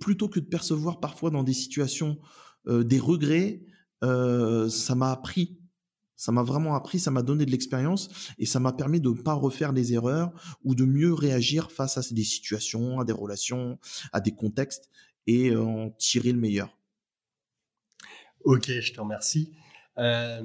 [0.01, 2.19] plutôt que de percevoir parfois dans des situations
[2.67, 3.63] euh, des regrets,
[4.05, 5.59] euh, ça m'a appris
[6.19, 9.15] ça m'a vraiment appris, ça m'a donné de l'expérience et ça m'a permis de ne
[9.15, 10.33] pas refaire les erreurs
[10.65, 13.79] ou de mieux réagir face à des situations, à des relations,
[14.13, 14.91] à des contextes
[15.29, 16.77] et en tirer le meilleur.
[18.45, 19.55] Ok, je te remercie.
[19.99, 20.43] Euh,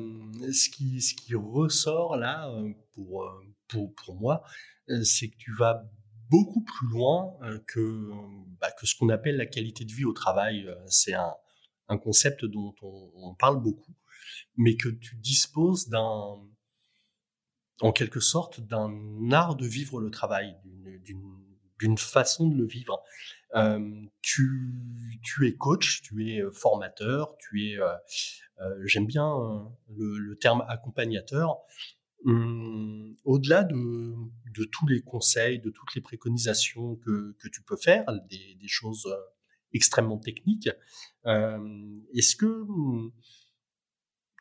[0.51, 3.29] ce, qui, ressort là euh, pour,
[3.67, 4.43] pour, moi,
[5.03, 5.83] c'est que tu vas
[6.29, 7.37] beaucoup plus loin
[7.67, 8.09] que,
[8.59, 10.67] bah, que ce qu'on appelle la qualité de vie au travail.
[10.87, 11.33] C'est un,
[11.87, 13.95] un concept dont on, on parle beaucoup
[14.57, 16.39] mais que tu disposes d'un,
[17.81, 20.55] en quelque sorte, d'un art de vivre le travail,
[21.79, 23.01] d'une façon de le vivre.
[24.21, 27.77] Tu, es coach, tu es formateur, tu es,
[28.85, 29.31] j'aime bien
[29.89, 31.57] le, terme accompagnateur.
[32.25, 38.57] Hum, au-delà de, tous les conseils, de toutes les préconisations que, tu peux faire, des,
[38.67, 39.07] choses
[39.73, 40.69] extrêmement techniques,
[41.25, 43.11] est-ce que hum,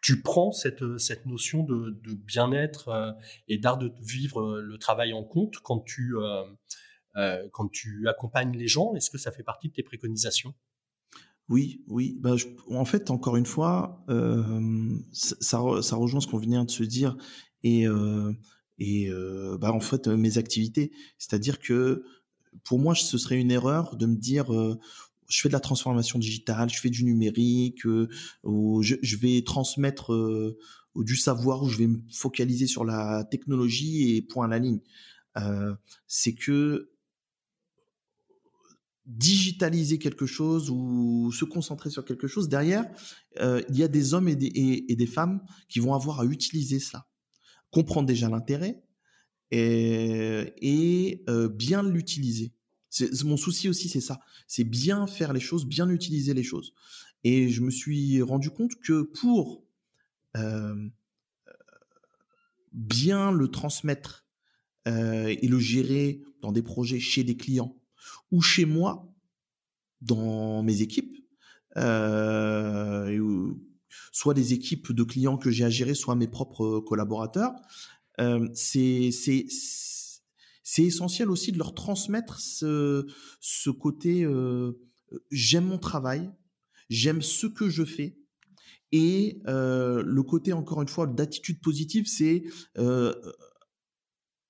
[0.02, 0.82] tu prends cette,
[1.26, 3.14] notion de, bien-être
[3.48, 6.14] et d'art de vivre le travail en compte quand tu,
[7.52, 10.54] quand tu accompagnes les gens Est-ce que ça fait partie de tes préconisations?
[11.48, 12.18] Oui, oui.
[12.36, 17.16] Je, en fait, encore une fois, euh, ça, rejoint ce qu'on venait de se dire
[17.62, 18.32] et, euh,
[18.78, 20.92] et euh, bah, en fait mes activités.
[21.18, 22.04] C'est-à-dire que
[22.64, 24.50] pour moi, ce serait une erreur de me dire
[25.32, 28.08] je fais de la transformation digitale, je fais du numérique, euh,
[28.44, 30.58] ou je, vais transmettre euh,
[30.94, 34.80] du savoir, ou je vais me focaliser sur la technologie et point à la ligne.
[35.38, 35.74] Euh,
[36.06, 36.90] c'est que
[39.06, 42.84] digitaliser quelque chose ou se concentrer sur quelque chose, derrière,
[43.40, 47.08] euh, il y a des hommes et des, femmes qui vont avoir à utiliser cela.
[47.70, 48.82] Comprendre déjà l'intérêt
[49.50, 52.52] et, euh, bien l'utiliser.
[53.24, 54.20] Mon souci aussi, c'est ça.
[54.46, 56.74] C'est bien faire les choses, bien utiliser les choses.
[57.24, 59.64] Et je me suis rendu compte que pour
[60.36, 60.88] euh,
[62.72, 64.26] bien le transmettre
[64.84, 67.81] et le gérer dans des projets chez des clients
[68.30, 69.08] ou chez moi,
[70.00, 71.16] dans mes équipes,
[71.76, 73.52] euh,
[74.12, 77.52] soit des équipes de clients que j'ai à gérer, soit mes propres collaborateurs,
[78.20, 79.10] euh, c'est
[80.78, 83.06] essentiel aussi de leur transmettre ce,
[83.40, 84.72] ce côté euh,
[85.30, 86.30] j'aime mon travail,
[86.88, 88.18] j'aime ce que je fais.
[88.94, 92.44] Et euh, le côté, encore une fois, d'attitude positive, c'est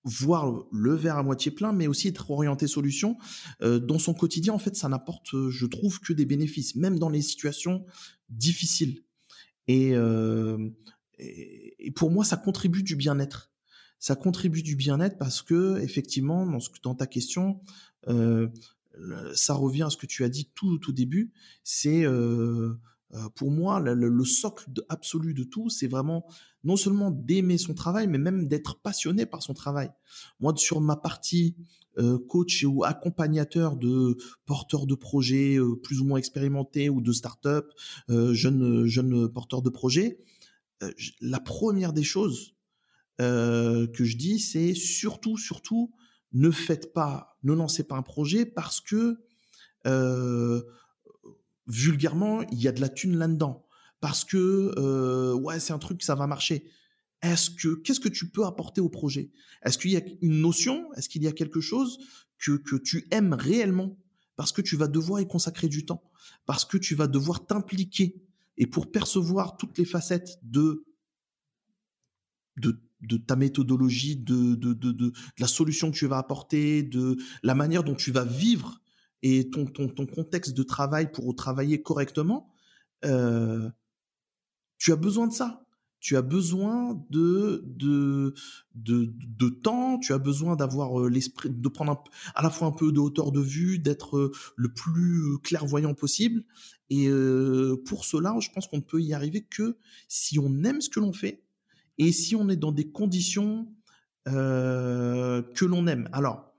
[0.04, 3.16] voir le verre à moitié plein, mais aussi être orienté solution.
[3.62, 7.08] Euh, dans son quotidien, en fait, ça n'apporte, je trouve, que des bénéfices, même dans
[7.08, 7.84] les situations
[8.28, 9.02] difficiles.
[9.68, 10.70] Et, euh,
[11.18, 13.50] et, pour moi, ça contribue du bien-être
[13.98, 17.60] ça contribue du bien-être parce que effectivement, dans, ce, dans ta question,
[18.08, 18.48] euh,
[19.32, 21.30] ça revient à ce que tu as dit tout au tout début,
[21.62, 22.04] c'est
[23.14, 26.24] euh, pour moi, le, socle absolu de tout, c'est vraiment
[26.64, 29.90] non seulement d'aimer son travail, mais même d'être passionné par son travail.
[30.40, 31.56] Moi, sur ma partie
[31.98, 37.12] euh, coach ou accompagnateur de porteurs de projets euh, plus ou moins expérimentés ou de
[37.12, 37.70] start-up,
[38.08, 40.18] jeunes, jeunes porteurs de projets,
[41.20, 42.54] la première des choses
[43.18, 45.92] que je dis, c'est surtout, surtout,
[46.32, 49.18] ne faites pas, ne lancez pas un projet parce que
[51.66, 53.66] vulgairement, il y a de la thune là-dedans.
[54.00, 56.64] Parce que euh, ouais, c'est un truc ça va marcher.
[57.22, 59.30] Est-ce que qu'est-ce que tu peux apporter au projet?
[59.64, 60.92] Est-ce qu'il y a une notion?
[60.94, 61.98] Est-ce qu'il y a quelque chose
[62.38, 63.96] que que tu aimes réellement?
[64.34, 66.02] Parce que tu vas devoir y consacrer du temps,
[66.46, 68.24] parce que tu vas devoir t'impliquer.
[68.58, 70.84] Et pour percevoir toutes les facettes de
[72.56, 77.82] de, ta méthodologie, de, de, de, la solution que tu vas apporter, de la manière
[77.82, 78.81] dont tu vas vivre
[79.22, 82.52] et ton, ton, ton contexte de travail pour travailler correctement,
[83.04, 83.70] euh,
[84.78, 85.60] tu as besoin de ça.
[86.00, 88.34] Tu as besoin de de
[88.74, 90.00] de, de temps.
[90.00, 92.02] Tu as besoin d'avoir euh, l'esprit, de prendre
[92.34, 96.44] à la fois un peu de hauteur de vue, d'être euh, le plus clairvoyant possible.
[96.90, 97.08] Et
[97.86, 101.00] pour cela, je pense qu'on ne peut y arriver que si on aime ce que
[101.00, 101.42] l'on fait
[101.96, 103.66] et si on est dans des conditions
[104.26, 106.10] que l'on aime.
[106.12, 106.52] Alors,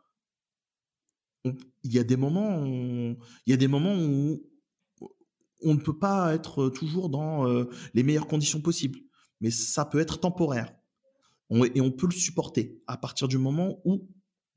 [1.83, 4.41] il y a des moments où, il y a des moments où
[5.63, 8.99] on ne peut pas être toujours dans euh, les meilleures conditions possibles,
[9.41, 10.73] mais ça peut être temporaire.
[11.75, 14.07] et on peut le supporter à partir du moment où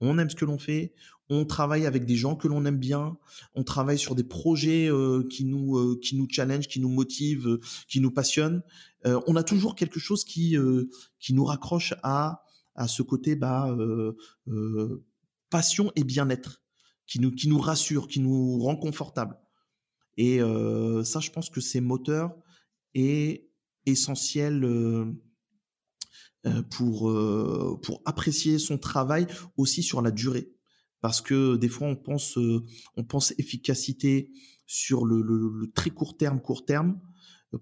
[0.00, 0.94] on aime ce que l'on fait,
[1.28, 3.16] on travaille avec des gens que l'on aime bien,
[3.54, 7.58] on travaille sur des projets euh, qui nous euh, qui nous challenge, qui nous motivent,
[7.88, 8.62] qui nous passionnent.
[9.04, 10.56] on a toujours quelque chose qui
[11.18, 12.42] qui nous raccroche à
[12.74, 13.74] à ce côté bah
[15.50, 16.65] passion et bien-être
[17.06, 19.38] qui nous, qui nous rassure, qui nous rend confortable.
[20.16, 22.34] Et euh, ça, je pense que c'est moteur
[22.94, 23.50] et
[23.84, 25.12] essentiel euh,
[26.46, 27.12] euh, pour,
[27.82, 30.52] pour apprécier son travail aussi sur la durée.
[31.00, 32.38] Parce que des fois, on pense,
[32.96, 34.32] on pense efficacité
[34.66, 36.98] sur le, le, très court terme, court terme,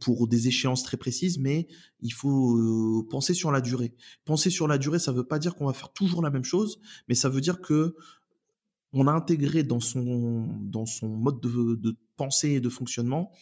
[0.00, 1.68] pour des échéances très précises, mais
[2.00, 3.94] il faut penser sur la durée.
[4.24, 6.44] Penser sur la durée, ça ne veut pas dire qu'on va faire toujours la même
[6.44, 7.94] chose, mais ça veut dire que
[8.94, 13.32] on a intégré dans son, dans son mode de, pensée et de fonctionnement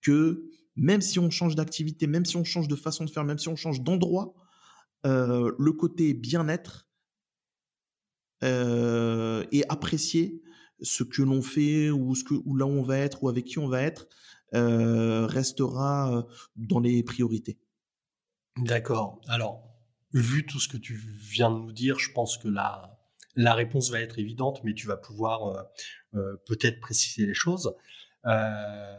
[0.00, 3.38] que même si on change d'activité, même si on change de façon de faire, même
[3.38, 4.34] si on change d'endroit,
[5.04, 6.88] euh, le côté bien-être
[8.42, 10.42] euh, et apprécier
[10.80, 13.44] ce que l'on fait ou ce que ou là où on va être ou avec
[13.44, 14.08] qui on va être
[14.54, 17.58] euh, restera dans les priorités.
[18.56, 19.20] D'accord.
[19.28, 19.62] Alors,
[20.12, 22.91] vu tout ce que tu viens de nous dire, je pense que là,
[23.34, 25.62] la réponse va être évidente, mais tu vas pouvoir euh,
[26.14, 27.74] euh, peut-être préciser les choses.
[28.26, 28.96] Euh,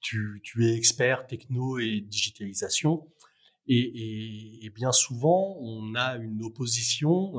[0.00, 3.08] tu, es expert techno et digitalisation.
[3.68, 7.34] Et, bien souvent, on a une opposition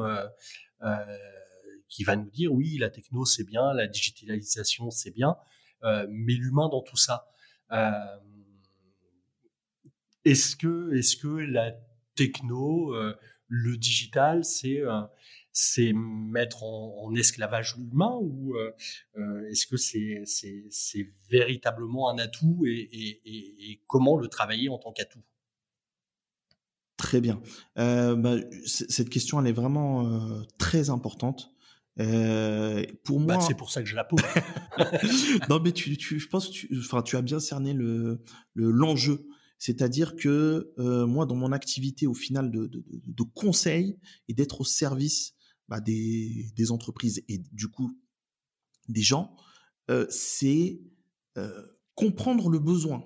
[1.89, 5.36] qui va nous dire oui, la techno c'est bien, la digitalisation c'est bien,
[5.84, 7.28] mais l'humain dans tout ça.
[10.24, 11.74] est-ce que, est-ce que la
[12.16, 12.96] techno,
[13.48, 14.82] le digital, c'est
[15.54, 18.72] c'est mettre en, esclavage l'humain ou euh,
[19.18, 25.22] euh, est-ce que c'est c'est véritablement un atout et, comment le travailler en tant qu'atout?
[26.98, 27.42] Très bien.
[27.78, 31.54] Euh, bah, cette question, elle est vraiment très importante.
[31.98, 34.22] pour bah, moi, c'est pour ça que je la pose.
[35.50, 38.24] non, mais tu, je pense que tu, enfin, tu as bien cerné le
[38.56, 39.28] l'enjeu.
[39.60, 40.74] C'est-à-dire que
[41.06, 45.33] moi, dans mon activité au final de, de, de conseil et d'être au service
[45.67, 47.99] bah, des, entreprises et du coup
[48.89, 49.36] des gens,
[49.89, 50.82] euh, c'est
[51.38, 53.04] euh, comprendre le besoin.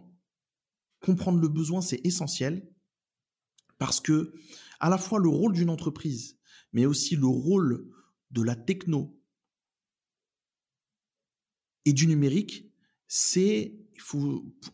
[1.02, 2.74] Comprendre le besoin, c'est essentiel
[3.78, 4.34] parce que
[4.80, 6.40] à la fois le rôle d'une entreprise,
[6.74, 7.92] mais aussi le rôle
[8.32, 9.20] de la techno
[11.86, 12.72] et du numérique,
[13.08, 13.80] c'est,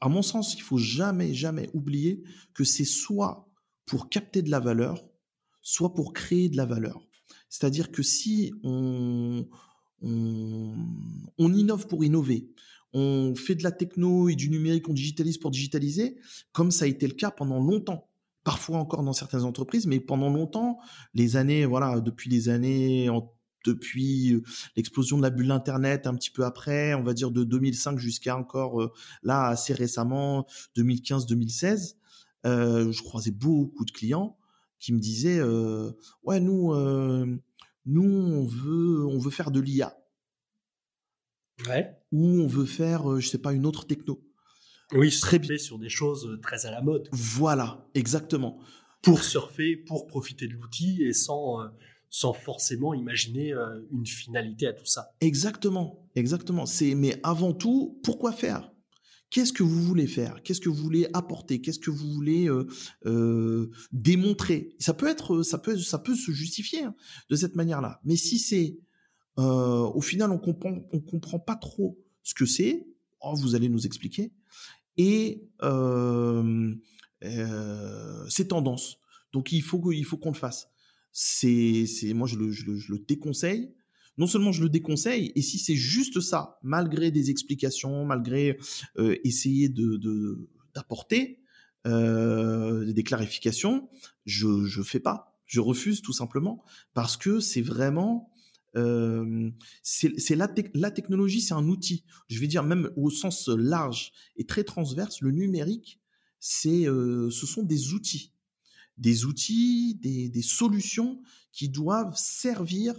[0.02, 3.52] à mon sens, il faut jamais, jamais oublier que c'est soit
[3.86, 5.08] pour capter de la valeur,
[5.62, 7.08] soit pour créer de la valeur.
[7.54, 9.48] C'est-à-dire que si on,
[10.02, 12.50] on, innove pour innover,
[12.94, 16.18] on fait de la techno et du numérique, on digitalise pour digitaliser,
[16.52, 18.10] comme ça a été le cas pendant longtemps.
[18.44, 20.80] Parfois encore dans certaines entreprises, mais pendant longtemps,
[21.14, 23.08] les années, voilà, depuis les années,
[23.64, 24.42] depuis euh,
[24.76, 28.36] l'explosion de la bulle Internet, un petit peu après, on va dire de 2005 jusqu'à
[28.36, 31.98] encore euh, là assez récemment, 2015-2016,
[32.48, 34.40] euh, je croisais beaucoup de clients
[34.84, 35.92] qui me disait euh,
[36.24, 36.76] ouais nous
[37.86, 39.98] nous on veut on veut faire de l'IA
[41.68, 41.96] ouais.
[42.12, 44.22] ou on veut faire je sais pas une autre techno
[44.92, 47.08] Oui, très bien sur des choses très à la mode.
[47.14, 48.60] Voilà, exactement.
[49.02, 51.60] Pour surfer, pour profiter de l'outil et sans
[52.10, 53.54] sans forcément imaginer
[53.92, 55.14] une finalité à tout ça.
[55.22, 56.66] Exactement, exactement.
[56.66, 58.73] C'est mais avant tout, pourquoi faire?
[59.34, 60.44] Qu'est-ce que vous voulez faire?
[60.44, 61.60] Qu'est-ce que vous voulez apporter?
[61.60, 62.68] Qu'est-ce que vous voulez euh,
[63.08, 64.76] euh, démontrer?
[64.78, 66.94] Ça peut être, ça peut, ça peut se justifier hein,
[67.32, 68.00] de cette manière-là.
[68.04, 68.78] Mais si c'est,
[69.40, 72.86] euh, au final, on comprend, on comprend pas trop ce que c'est.
[73.22, 74.32] Oh, vous allez nous expliquer.
[74.98, 75.50] Et
[78.30, 78.98] c'est tendance.
[79.32, 80.68] Donc il faut il faut qu'on le fasse.
[81.12, 83.74] C'est, c'est, moi je le, je le déconseille
[84.18, 88.58] non seulement je le déconseille, et si c'est juste ça, malgré des explications, malgré
[88.98, 91.40] euh, essayer de d'apporter
[91.86, 93.90] euh, des clarifications,
[94.26, 98.30] je je fais pas, je refuse tout simplement parce que c'est vraiment
[98.76, 99.52] euh,
[99.84, 102.06] c'est la, la technologie, c'est un outil.
[102.28, 106.00] Je vais dire même au sens large et très transverse, le numérique,
[106.40, 108.34] c'est euh, ce sont des outils,
[108.98, 112.96] des outils, des, des solutions qui doivent servir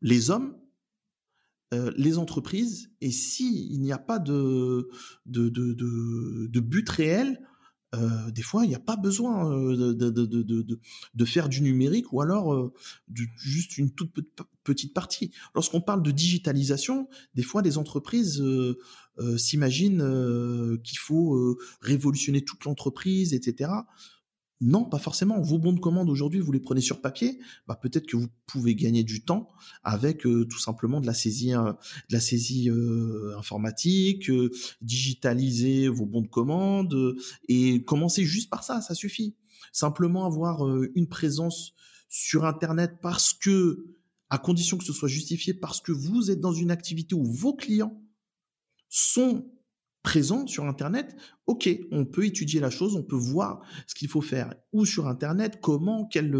[0.00, 0.54] les hommes,
[1.74, 4.88] euh, les entreprises, et s'il n'y a pas de,
[5.26, 7.40] but réel,
[7.94, 12.72] euh, des fois, il n'y a pas besoin euh, de, faire du numérique ou alors
[13.36, 14.12] juste une toute
[14.64, 15.30] petite partie.
[15.54, 18.42] Lorsqu'on parle de digitalisation, des fois, les entreprises
[19.36, 23.70] s'imaginent qu'il faut révolutionner toute l'entreprise, etc.
[24.60, 25.40] Non, pas forcément.
[25.40, 27.38] Vos bons de commande aujourd'hui, vous les prenez sur papier.
[27.68, 29.48] Bah, peut-être que vous pouvez gagner du temps
[29.84, 34.30] avec euh, tout simplement de la saisie, euh, de la saisie euh, informatique,
[34.80, 37.16] digitaliser vos bons de commande
[37.48, 39.36] et commencer juste par ça, ça suffit.
[39.72, 41.74] Simplement avoir une présence
[42.08, 43.94] sur Internet parce que,
[44.30, 47.54] à condition que ce soit justifié, parce que vous êtes dans une activité où vos
[47.54, 48.02] clients
[48.88, 49.46] sont
[50.08, 51.14] présent sur Internet,
[51.46, 55.06] ok, on peut étudier la chose, on peut voir ce qu'il faut faire, ou sur
[55.06, 56.34] Internet, comment, quel,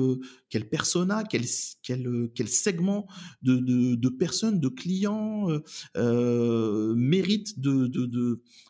[0.49, 1.45] quel persona, quel,
[1.83, 3.07] quel, quel segment
[3.43, 5.63] de, de, de personnes, de clients euh,
[5.99, 8.07] euh mérite de, de,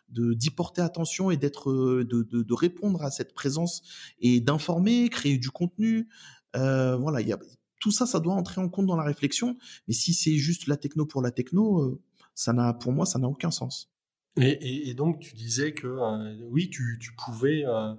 [0.09, 1.73] de, d'y porter attention et d'être,
[2.03, 3.83] de, de, répondre à cette présence
[4.19, 6.09] et d'informer, créer du contenu.
[6.57, 7.39] Euh, voilà, il y a,
[7.79, 9.57] tout ça, ça doit entrer en compte dans la réflexion.
[9.87, 12.01] Mais si c'est juste la techno pour la techno, euh,
[12.35, 13.93] ça n'a, pour moi, ça n'a aucun sens.
[14.37, 17.95] Et, donc, tu disais que euh, oui, tu, pouvais euh,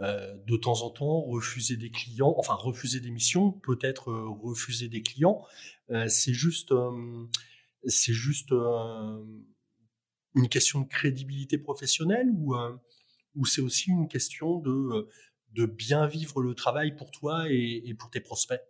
[0.00, 5.02] euh, de temps en temps refuser des clients, enfin refuser des missions, peut-être refuser des
[5.02, 5.44] clients.
[6.08, 6.74] c'est juste,
[7.86, 8.52] c'est juste
[10.34, 12.28] une question de crédibilité professionnelle
[13.34, 15.08] ou, c'est aussi une question de,
[15.66, 18.60] bien vivre le travail pour toi et, et pour tes prospects?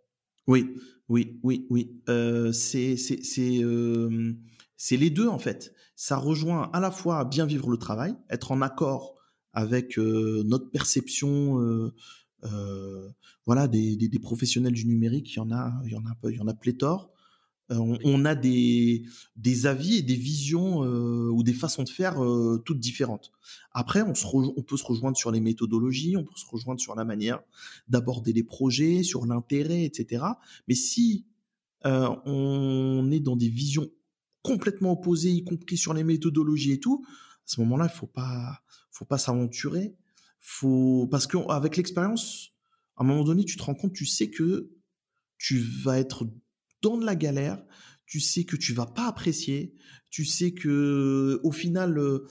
[0.47, 0.73] Oui,
[1.09, 2.01] oui, oui, oui.
[2.63, 2.95] c'est
[4.97, 5.73] les deux en fait.
[6.01, 9.15] Ça rejoint à la fois bien vivre le travail, être en accord
[9.51, 11.93] avec euh, notre perception, euh,
[12.45, 13.09] euh,
[13.45, 16.39] voilà, des, professionnels du numérique, il y en a, il y en a, il y
[16.39, 17.11] en a pléthore.
[17.69, 19.03] On, a des,
[19.35, 22.15] des avis et des visions ou des façons de faire
[22.63, 23.31] toutes différentes.
[23.73, 26.95] Après, on, se on peut se rejoindre sur les méthodologies, on peut se rejoindre sur
[26.95, 27.41] la manière
[27.89, 30.23] d'aborder les projets, sur l'intérêt, etc.
[30.67, 31.25] Mais si
[31.83, 33.89] on est dans des visions
[34.49, 38.61] complètement opposés, y compris sur les méthodologies et tout, à ce moment-là, il faut pas,
[38.91, 39.95] faut pas s'aventurer.
[40.39, 42.53] Faut, parce qu'avec l'expérience,
[42.97, 44.71] à un moment donné, tu te rends compte, tu sais que
[45.37, 46.27] tu vas être
[46.81, 47.63] dans de la galère,
[48.05, 49.75] tu sais que tu vas pas apprécier,
[50.09, 52.27] tu sais que au final, euh,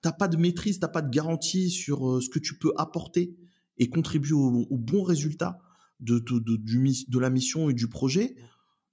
[0.00, 3.36] t'as pas de maîtrise, t'as pas de garantie sur euh, ce que tu peux apporter
[3.76, 5.58] et contribuer au, bon résultat
[6.00, 8.36] de, de la mission et du projet.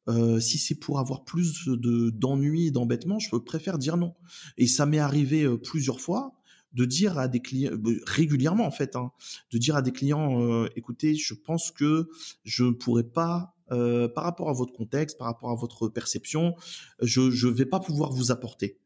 [0.10, 4.16] Euh, si c'est pour avoir plus de d'ennuis et d'embêtements, je préfère dire non.
[4.58, 6.34] Et ça m'est arrivé euh, plusieurs fois
[6.74, 9.12] de dire à des clients euh, régulièrement en fait, hein,
[9.52, 12.10] de dire à des clients, écoutez, je pense que
[12.44, 16.56] je ne pourrais pas par rapport à votre contexte, par rapport à votre perception,
[17.02, 18.80] je ne vais pas pouvoir vous apporter.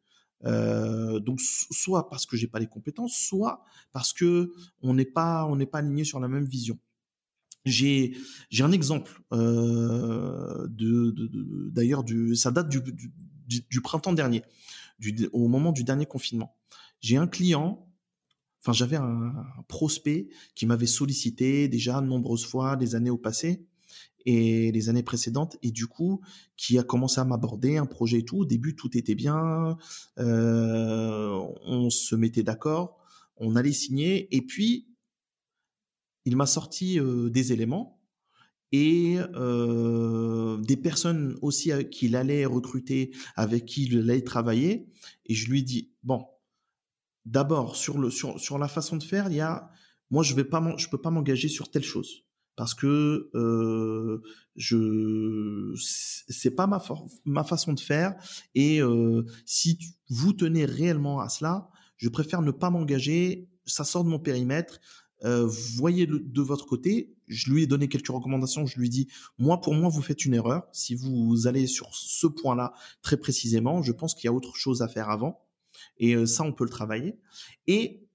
[0.43, 4.51] donc soit parce que j'ai pas les compétences, soit parce que
[4.81, 6.79] on n'est pas on n'est pas aligné sur la même vision.
[7.65, 8.15] J'ai
[8.49, 11.13] j'ai un exemple euh, de,
[11.71, 13.11] d'ailleurs du ça date du, du,
[13.69, 14.43] du printemps dernier,
[14.99, 16.55] du, au moment du dernier confinement.
[17.01, 17.87] J'ai un client,
[18.61, 19.33] enfin j'avais un,
[19.67, 23.67] prospect qui m'avait sollicité déjà nombreuses fois les années au passé
[24.25, 26.21] et les années précédentes et du coup
[26.57, 28.39] qui a commencé à m'aborder un projet et tout.
[28.39, 29.77] Au début tout était bien,
[30.17, 32.97] euh, on se mettait d'accord,
[33.37, 34.90] on allait signer et puis
[36.25, 36.99] il m'a sorti
[37.29, 37.99] des éléments
[38.71, 44.87] et des personnes aussi qu'il allait recruter, avec qui il allait travailler.
[45.25, 46.25] Et je lui dis, bon,
[47.25, 49.69] d'abord sur sur sur la façon de faire, il y a
[50.09, 54.21] moi je je peux pas m'engager sur telle chose parce que euh,
[54.55, 56.83] je c'est pas ma
[57.25, 58.15] ma façon de faire
[58.55, 58.81] et
[59.45, 64.19] si vous tenez réellement à cela, je préfère ne pas m'engager, ça sort de mon
[64.19, 64.79] périmètre.
[65.23, 67.15] Euh, voyez le, de votre côté.
[67.27, 68.65] Je lui ai donné quelques recommandations.
[68.65, 69.07] Je lui ai dit,
[69.37, 70.63] moi, pour moi, vous faites une erreur.
[70.73, 74.81] Si vous allez sur ce point-là très précisément, je pense qu'il y a autre chose
[74.81, 75.41] à faire avant.
[75.97, 77.19] Et euh, ça, on peut le travailler.
[77.67, 78.07] Et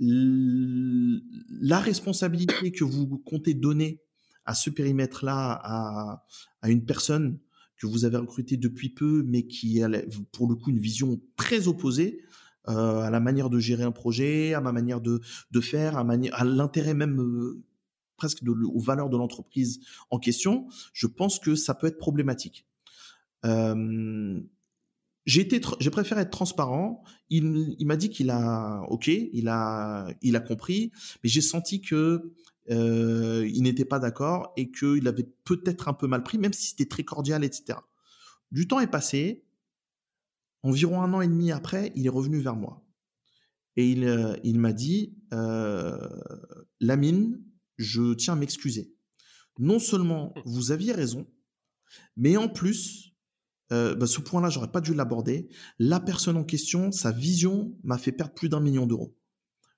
[0.00, 4.00] la responsabilité que vous comptez donner
[4.44, 6.24] à ce périmètre-là à,
[6.62, 7.38] à une personne
[7.76, 9.88] que vous avez recrutée depuis peu, mais qui a
[10.32, 12.22] pour le coup une vision très opposée
[12.68, 16.04] euh, à la manière de gérer un projet, à ma manière de, de faire, à,
[16.32, 17.62] à l'intérêt même euh,
[18.16, 22.66] presque de, aux valeurs de l'entreprise en question, je pense que ça peut être problématique.
[23.44, 24.40] Euh,
[25.26, 27.02] j'ai préféré être transparent.
[27.30, 30.92] Il, il m'a dit qu'il a, ok, il a, il a compris,
[31.22, 32.34] mais j'ai senti que
[32.70, 36.68] euh, il n'était pas d'accord et qu'il avait peut-être un peu mal pris, même si
[36.68, 37.78] c'était très cordial, etc.
[38.52, 39.44] Du temps est passé.
[40.64, 42.84] Environ un an et demi après, il est revenu vers moi
[43.76, 46.08] et il, euh, il m'a dit, euh,
[46.80, 47.40] Lamine,
[47.76, 48.94] je tiens à m'excuser.
[49.58, 51.26] Non seulement vous aviez raison,
[52.16, 53.14] mais en plus,
[53.72, 55.48] euh, bah, ce point-là, j'aurais pas dû l'aborder.
[55.78, 59.16] La personne en question, sa vision m'a fait perdre plus d'un million d'euros.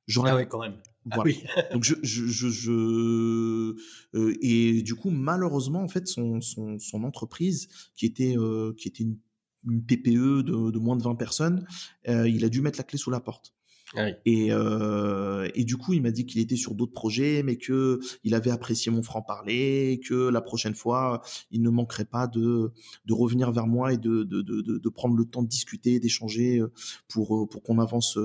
[0.07, 0.31] J'aurais...
[0.31, 0.81] Ah oui, quand même.
[1.11, 1.43] Ah oui.
[1.73, 3.77] Donc je, je, je, je
[4.15, 8.89] euh, et du coup malheureusement en fait son, son, son entreprise qui était euh, qui
[8.89, 9.19] était une,
[9.67, 11.67] une TPE de, de, moins de 20 personnes,
[12.09, 13.53] euh, il a dû mettre la clé sous la porte.
[13.95, 17.57] Ah et, euh, et du coup, il m'a dit qu'il était sur d'autres projets, mais
[17.57, 22.27] que il avait apprécié mon franc parler, que la prochaine fois, il ne manquerait pas
[22.27, 22.73] de
[23.05, 26.59] de revenir vers moi et de de de, de prendre le temps de discuter, d'échanger
[26.59, 26.73] euh,
[27.07, 28.19] pour pour qu'on avance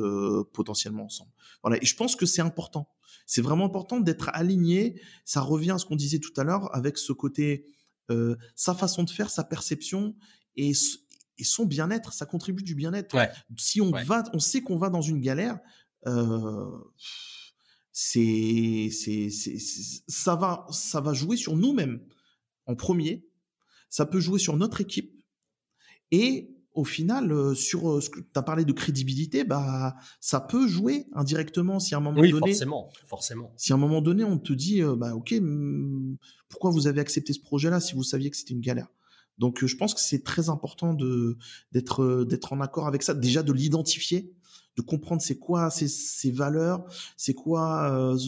[0.51, 1.29] potentiellement ensemble.
[1.61, 1.77] Voilà.
[1.77, 2.89] Et je pense que c'est important.
[3.27, 4.99] C'est vraiment important d'être aligné.
[5.25, 7.67] Ça revient à ce qu'on disait tout à l'heure avec ce côté
[8.11, 10.15] euh, sa façon de faire, sa perception
[10.57, 10.73] et,
[11.41, 13.17] et son bien-être, ça contribue du bien-être.
[13.57, 15.59] Si on va, on sait qu'on va dans une galère,
[16.05, 16.69] euh,
[17.91, 19.29] c'est, c'est,
[20.07, 21.99] ça va, ça va jouer sur nous-mêmes
[22.67, 23.27] en premier.
[23.89, 25.19] Ça peut jouer sur notre équipe
[26.11, 30.39] et au final, euh, sur euh, ce que tu as parlé de crédibilité, bah, ça
[30.39, 32.51] peut jouer indirectement si à un moment oui, donné.
[32.51, 33.51] forcément, forcément.
[33.57, 35.33] Si à un moment donné, on te dit, bah, ok,
[36.47, 38.87] pourquoi vous avez accepté ce projet-là si vous saviez que c'était une galère?
[39.41, 41.35] Donc, euh, je pense que c'est très important euh,
[41.71, 43.15] d'être en accord avec ça.
[43.15, 44.31] Déjà de l'identifier,
[44.77, 46.85] de comprendre c'est quoi ses, valeurs,
[47.17, 48.19] c'est quoi euh,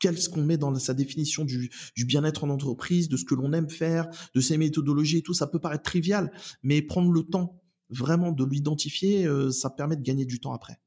[0.00, 1.70] qu'est-ce qu'on met dans sa définition du,
[2.04, 5.34] bien-être en entreprise, de ce que l'on aime faire, de ses méthodologies et tout.
[5.34, 6.32] Ça peut paraître trivial,
[6.64, 10.80] mais prendre le temps vraiment de l'identifier, ça permet de gagner du temps après.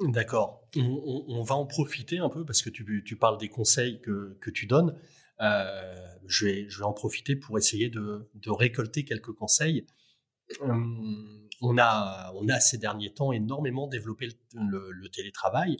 [0.00, 0.66] D'accord.
[0.74, 4.96] On, va en profiter un peu parce que tu, parles des conseils que tu donnes.
[5.42, 5.94] Euh,
[6.26, 9.86] je, vais, je vais en profiter pour essayer de, de récolter quelques conseils.
[10.60, 15.76] Hum, on, a, on a ces derniers temps énormément développé le, le, télétravail.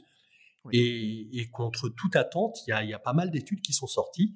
[0.71, 3.87] Et, et, contre toute attente, il y a, y a pas mal d'études qui sont
[3.87, 4.35] sorties.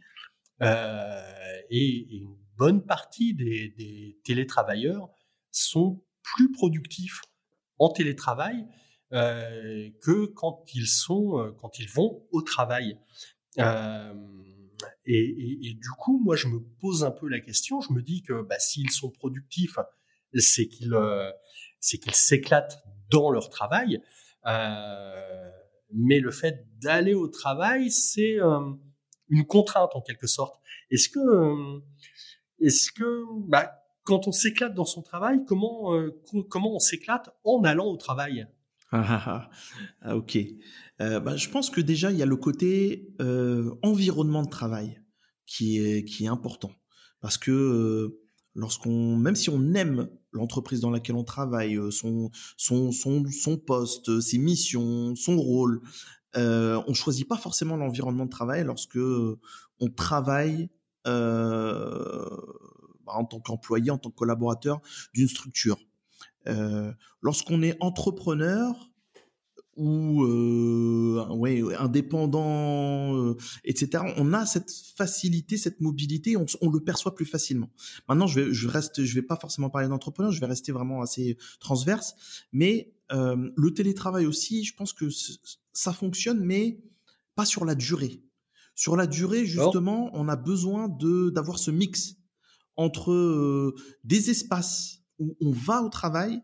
[0.61, 5.09] Euh, et, une bonne partie des, des, télétravailleurs
[5.51, 7.21] sont plus productifs
[7.79, 8.65] en télétravail
[9.13, 12.99] euh, que quand ils sont euh, quand ils vont au travail.
[13.59, 14.13] Euh,
[15.09, 17.79] et, du coup, moi, je me pose un peu la question.
[17.79, 19.79] Je me dis que bah, s'ils sont productifs,
[20.33, 21.31] c'est qu'ils euh,
[21.79, 24.01] c'est s'éclatent dans leur travail.
[24.45, 25.49] Euh,
[25.93, 28.59] mais le fait d'aller au travail, c'est euh,
[29.29, 30.59] une contrainte en quelque sorte.
[30.91, 31.81] Est-ce que
[32.59, 33.71] est-ce que bah,
[34.03, 35.93] quand on s'éclate dans son travail, comment
[36.49, 38.45] comment on s'éclate en allant au travail?
[38.91, 39.49] Ah,
[40.01, 40.37] ah, ok.
[41.01, 45.01] Euh, bah, je pense que déjà il y a le côté euh, environnement de travail
[45.45, 46.71] qui est qui est important
[47.21, 48.19] parce que euh,
[48.55, 53.57] lorsqu'on même si on aime l'entreprise dans laquelle on travaille, euh, son son son son
[53.57, 55.81] poste, ses missions, son rôle,
[56.35, 60.69] euh, on choisit pas forcément l'environnement de travail lorsque on travaille
[61.07, 62.25] euh,
[63.05, 64.81] bah, en tant qu'employé, en tant que collaborateur
[65.13, 65.77] d'une structure.
[66.47, 66.91] Euh,
[67.21, 68.89] lorsqu'on est entrepreneur
[69.77, 76.79] ou euh, ouais, indépendant, euh, etc., on a cette facilité, cette mobilité, on, on, le
[76.79, 77.69] perçoit plus facilement.
[78.09, 81.01] Maintenant, je vais, je reste, je vais pas forcément parler d'entrepreneur, je vais rester vraiment
[81.01, 82.15] assez transverse,
[82.51, 85.09] mais euh, le télétravail aussi, je pense que
[85.73, 86.81] ça fonctionne, mais
[87.35, 88.23] pas sur la durée.
[88.73, 92.15] Sur la durée, justement, on a besoin de d'avoir ce mix
[92.75, 93.73] entre
[94.03, 96.41] des espaces où on va au travail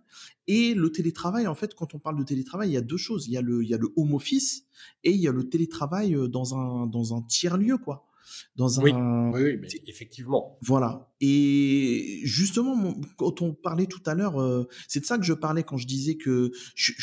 [0.48, 3.28] et le télétravail, en fait, quand on parle de télétravail, il y a deux choses.
[3.28, 4.66] Il y a le, il y a le home office
[5.04, 8.08] et il y a le télétravail dans un, dans un tiers lieu, quoi
[8.56, 8.84] dans un.
[8.84, 8.92] Oui,
[9.34, 10.58] oui, mais effectivement.
[10.62, 11.12] Voilà.
[11.22, 15.64] Et justement, quand on parlait tout à l'heure, euh, c'est de ça que je parlais
[15.64, 16.52] quand je disais que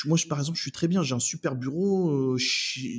[0.07, 1.03] moi, je, par exemple, je suis très bien.
[1.03, 2.39] J'ai un super bureau euh,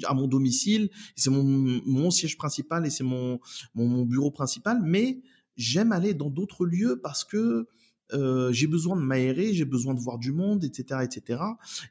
[0.05, 0.89] à mon domicile.
[1.15, 3.39] C'est mon, mon siège principal et c'est mon,
[3.75, 4.81] mon, bureau principal.
[4.83, 5.21] Mais
[5.55, 7.67] j'aime aller dans d'autres lieux parce que
[8.13, 11.41] euh, j'ai besoin de m'aérer, j'ai besoin de voir du monde, etc., etc.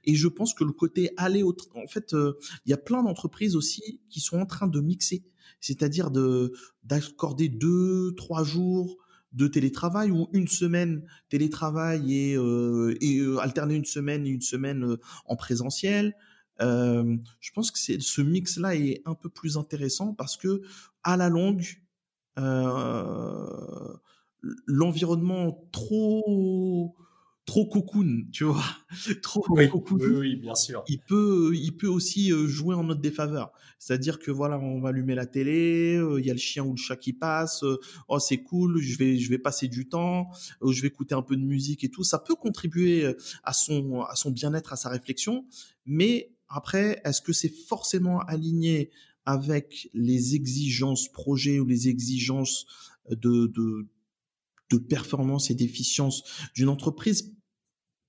[0.04, 3.56] Et je pense que le côté aller au, en fait, il y a plein d'entreprises
[3.56, 5.24] aussi qui sont en train de mixer
[5.60, 6.52] c'est-à-dire de
[6.84, 8.96] d'accorder deux, trois jours
[9.32, 14.40] de télétravail ou une semaine télétravail et, euh, et euh, alterner une semaine et une
[14.40, 14.96] semaine euh,
[15.26, 16.16] en présentiel.
[16.58, 20.62] je pense que c'est ce mix là est un peu plus intéressant parce que
[21.04, 21.64] à la longue
[24.66, 26.96] l'environnement trop
[27.50, 28.62] trop cocoon, tu vois,
[29.22, 29.98] trop oui, cocoon.
[29.98, 30.84] Oui, bien sûr.
[30.86, 33.50] Il peut, il peut aussi euh, jouer en notre défaveur.
[33.80, 36.72] C'est-à-dire que voilà, on va allumer la télé, euh, il y a le chien ou
[36.72, 37.64] le chat qui passe.
[37.64, 40.30] Euh, oh, c'est cool, je vais, je vais passer du temps,
[40.64, 42.04] je vais écouter un peu de musique et tout.
[42.04, 45.44] Ça peut contribuer à son, à son bien-être, à sa réflexion.
[45.86, 48.90] Mais après, est-ce que c'est forcément aligné
[49.24, 52.66] avec les exigences projet ou les exigences
[53.10, 53.88] de, de
[54.70, 56.22] de performance et d'efficience
[56.54, 57.34] d'une entreprise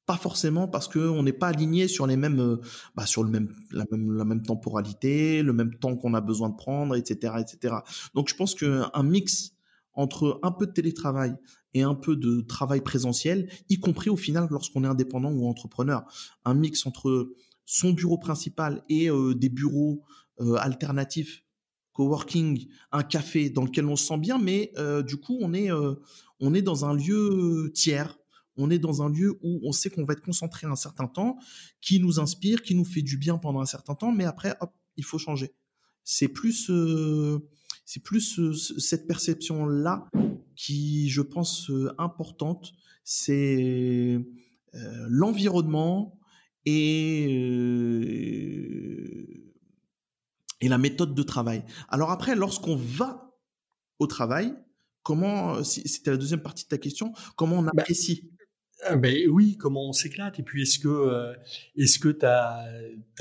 [0.05, 2.57] pas forcément parce que on n'est pas aligné sur les mêmes, euh,
[2.95, 6.49] bah, sur le même, la même, la même temporalité, le même temps qu'on a besoin
[6.49, 7.75] de prendre, etc., etc.
[8.13, 9.53] Donc, je pense qu'un mix
[9.93, 11.35] entre un peu de télétravail
[11.73, 16.03] et un peu de travail présentiel, y compris au final lorsqu'on est indépendant ou entrepreneur,
[16.43, 17.31] un mix entre
[17.65, 20.03] son bureau principal et euh, des bureaux
[20.39, 21.45] euh, alternatifs,
[21.93, 24.73] coworking, un café dans lequel on se sent bien, mais
[25.05, 25.69] du coup, on est,
[26.41, 28.17] on est dans un lieu tiers
[28.57, 31.37] on est dans un lieu où on sait qu'on va être concentré un certain temps,
[31.79, 34.73] qui nous inspire, qui nous fait du bien pendant un certain temps, mais après, hop,
[34.97, 35.53] il faut changer.
[36.03, 37.39] C'est plus, euh,
[38.03, 40.09] plus euh, cette perception-là
[40.55, 42.73] qui, je pense, euh, importante.
[43.03, 44.19] C'est
[45.09, 46.17] l'environnement
[46.65, 47.27] et
[50.61, 51.65] et la méthode de travail.
[51.89, 53.35] Alors après, lorsqu'on va
[53.99, 54.53] au travail,
[55.03, 58.31] comment, c'était la deuxième partie de ta question, comment on bah, apprécie?
[58.83, 60.39] ah, ben oui, comment on s'éclate.
[60.39, 61.33] Et puis est-ce que euh,
[61.77, 62.65] est-ce que tu as,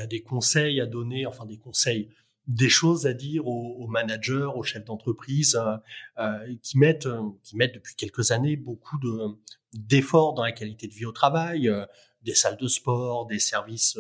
[0.09, 2.11] des conseils à donner, enfin des conseils,
[2.47, 5.77] des choses à dire aux, managers, aux chefs d'entreprise euh,
[6.19, 7.09] euh, qui mettent
[7.43, 9.39] qui mettent depuis quelques années beaucoup de
[9.75, 11.71] d'efforts dans la qualité de vie au travail,
[12.23, 13.97] des salles de sport, des services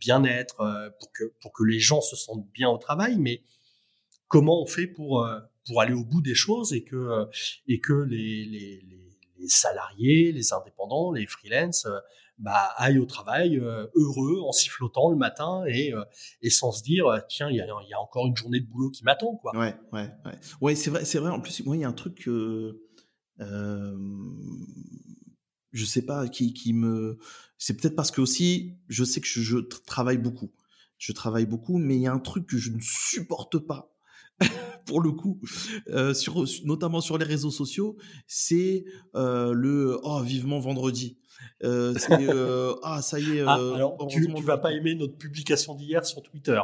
[0.00, 3.42] bien-être pour que pour que les gens se sentent bien au travail, mais
[4.28, 5.28] comment on fait pour
[5.68, 7.28] pour aller au bout des choses et que
[7.68, 8.82] et que les, les,
[9.38, 11.98] les salariés, les indépendants, les freelances, euh,
[12.38, 16.04] bah, aillent au travail euh, heureux en sifflotant le matin et, euh,
[16.50, 19.56] sans se dire tiens il y a, encore une journée de boulot qui m'attend quoi.
[19.56, 20.10] Ouais ouais
[20.60, 20.74] ouais.
[20.76, 21.30] C'est vrai c'est vrai.
[21.30, 22.80] En plus moi il y a un truc que
[23.40, 23.98] euh,
[25.72, 27.18] je sais pas qui qui me
[27.56, 30.52] c'est peut-être parce que aussi je sais que je travaille beaucoup.
[30.96, 33.97] Je travaille beaucoup mais il y a un truc que je ne supporte pas
[34.86, 35.40] pour le coup,
[35.88, 38.84] euh, sur, notamment sur les réseaux sociaux, c'est
[39.14, 41.18] euh, le oh vivement vendredi.
[41.62, 43.44] Euh, euh ah ça y est.
[43.46, 46.60] Ah, alors tu, tu vas pas aimer notre publication d'hier sur Twitter.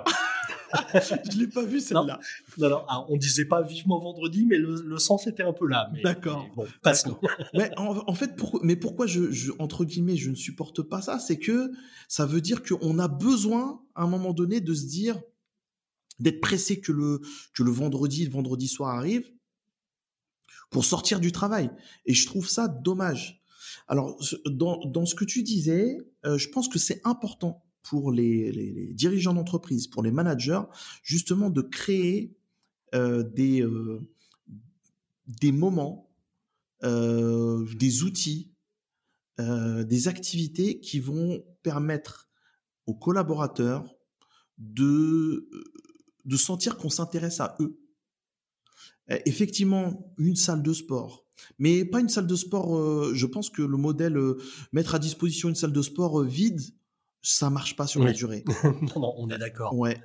[0.95, 2.19] je l'ai pas vu celle-là.
[2.59, 5.91] Non, non, ah, on disait pas vivement vendredi, mais le, sens était un peu là.
[6.03, 6.49] D'accord.
[6.57, 7.07] Bon, passe
[7.53, 11.19] mais en, fait, pour, mais pourquoi je, je, entre guillemets, je ne supporte pas ça,
[11.19, 11.71] c'est que
[12.09, 15.21] ça veut dire qu'on a besoin, à un moment donné, de se dire,
[16.19, 17.21] d'être pressé que le,
[17.55, 19.31] que le vendredi, le vendredi soir arrive
[20.71, 21.71] pour sortir du travail.
[22.07, 23.45] Et je trouve ça dommage.
[23.87, 28.51] Alors, dans, dans ce que tu disais, euh, je pense que c'est important pour les,
[28.51, 30.63] les, dirigeants d'entreprise, pour les managers,
[31.03, 32.35] justement de créer
[32.95, 34.01] euh, des, euh,
[35.27, 36.11] des moments,
[36.83, 38.53] des outils,
[39.39, 42.29] des activités qui vont permettre
[42.85, 43.97] aux collaborateurs
[44.59, 45.49] de
[46.25, 47.79] de sentir qu'on s'intéresse à eux.
[49.09, 51.27] Eh, effectivement, une salle de sport,
[51.59, 52.77] mais pas une salle de sport.
[52.77, 54.39] Euh, je pense que le modèle euh,
[54.73, 56.61] mettre à disposition une salle de sport euh, vide,
[57.21, 58.45] ça marche pas sur la durée.
[58.65, 59.75] non, non, on est d'accord.
[59.75, 59.99] Ouais.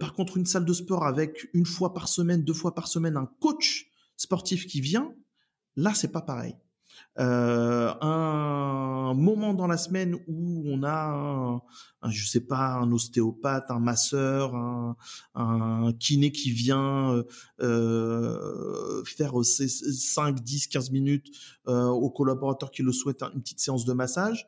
[0.00, 3.18] par contre, une salle de sport avec une fois par semaine, deux fois par semaine,
[3.18, 5.14] un coach sportif qui vient,
[5.76, 6.56] là, c'est pas pareil.
[7.18, 11.60] Euh, un moment dans la semaine où on a,
[12.02, 14.96] un, je sais pas, un ostéopathe, un masseur, un,
[15.34, 17.22] un kiné qui vient
[17.60, 21.26] euh, faire 5, 10, 15 minutes
[21.68, 24.46] euh, aux collaborateurs qui le souhaitent une petite séance de massage,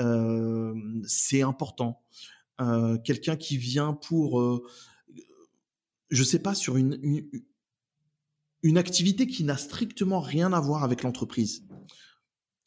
[0.00, 0.74] euh,
[1.06, 2.02] c'est important.
[2.60, 4.64] Euh, quelqu'un qui vient pour, euh,
[6.10, 6.98] je sais pas, sur une,
[8.62, 11.65] une activité qui n'a strictement rien à voir avec l'entreprise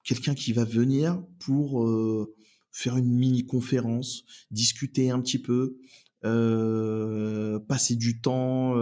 [0.03, 2.35] quelqu'un qui va venir pour euh,
[2.71, 5.77] faire une mini conférence, discuter un petit peu,
[6.25, 8.75] euh, passer du temps,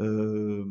[0.00, 0.64] euh,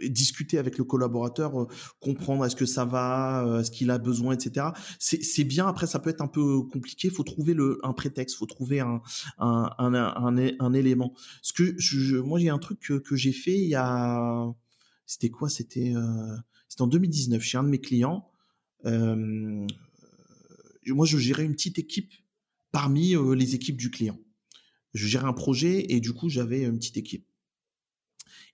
[0.00, 1.66] discuter avec le collaborateur,
[2.00, 4.66] comprendre est-ce que ça va, est-ce qu'il a besoin, etc.
[5.00, 5.66] C'est bien.
[5.66, 7.10] Après, ça peut être un peu compliqué.
[7.10, 9.02] Faut trouver le, un prétexte, faut trouver un,
[9.38, 11.14] un, un, élément.
[11.42, 14.54] Ce que moi, j'ai un truc que, que j'ai fait il y a,
[15.04, 15.48] c'était quoi?
[15.48, 15.94] C'était
[16.68, 18.28] c'était en 2019 chez un de mes clients.
[18.84, 19.66] Euh,
[20.86, 22.12] moi, je gérais une petite équipe
[22.72, 24.18] parmi euh, les équipes du client.
[24.94, 27.26] Je gérais un projet et du coup, j'avais une petite équipe.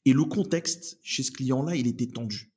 [0.04, 2.52] Et le contexte chez ce client-là, il était tendu.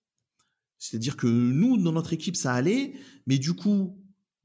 [0.80, 2.93] C'est-à-dire que nous, dans notre équipe, ça allait,
[3.26, 3.97] mais du coup,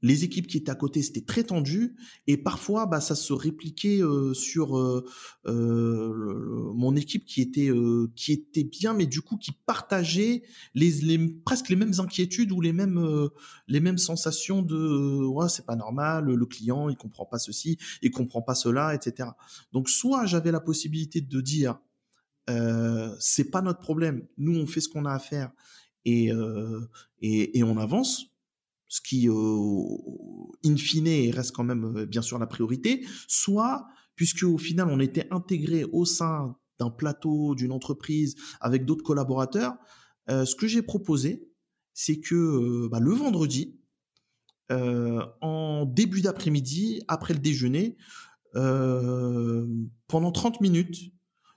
[0.03, 1.95] les équipes qui étaient à côté, c'était très tendu
[2.27, 5.05] et parfois, bah, ça se répliquait euh, sur euh,
[5.47, 7.71] euh, mon équipe qui était
[8.15, 10.43] qui était bien, mais du coup qui partageait
[10.75, 13.29] les, presque les mêmes inquiétudes ou les mêmes
[13.67, 18.11] les mêmes sensations de ouais c'est pas normal, le client il comprend pas ceci, il
[18.11, 19.29] comprend pas cela, etc.
[19.71, 21.79] Donc soit j'avais la possibilité de dire
[23.19, 25.51] c'est pas notre problème, nous on fait ce qu'on a à faire
[26.03, 26.31] et,
[27.21, 28.32] et, et on avance
[28.87, 29.33] ce qui, euh,
[30.65, 34.99] in fine, reste quand même euh, bien sûr la priorité, soit, puisque au final, on
[34.99, 39.73] était intégré au sein d'un plateau, d'une entreprise, avec d'autres collaborateurs,
[40.29, 41.49] euh, ce que j'ai proposé,
[41.93, 43.79] c'est que bah, le vendredi,
[44.69, 47.95] en début d'après-midi, après le déjeuner,
[48.53, 51.13] pendant 30 minutes,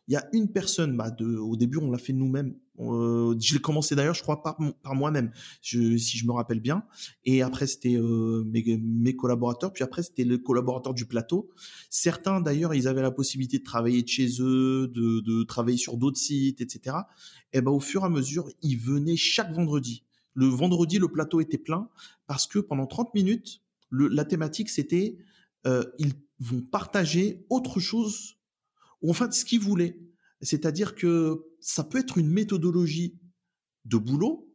[0.08, 2.54] il y a une personne, bah de, au début on l'a fait nous-mêmes.
[2.78, 5.32] Euh, je l'ai commencé d'ailleurs, je crois par, par moi-même,
[5.62, 6.84] si je me rappelle bien.
[7.24, 11.50] Et après c'était euh, mes, mes, collaborateurs, puis après c'était le collaborateur du plateau.
[11.90, 15.96] Certains d'ailleurs, ils avaient la possibilité de travailler de chez eux, de, de travailler sur
[15.96, 16.96] d'autres sites, etc.
[17.52, 20.04] Et ben au fur et à mesure, ils venaient chaque vendredi.
[20.34, 21.88] Le vendredi, le plateau était plein
[22.26, 25.16] parce que pendant 30 minutes, le, la thématique c'était
[25.66, 28.35] euh, ils vont partager autre chose
[29.06, 30.00] ou en fait ce qu'ils voulaient.
[30.42, 33.18] C'est-à-dire que ça peut être une méthodologie
[33.84, 34.52] de boulot,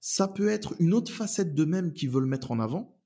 [0.00, 2.98] ça peut être une autre facette d'eux-mêmes qu'ils veulent mettre en avant,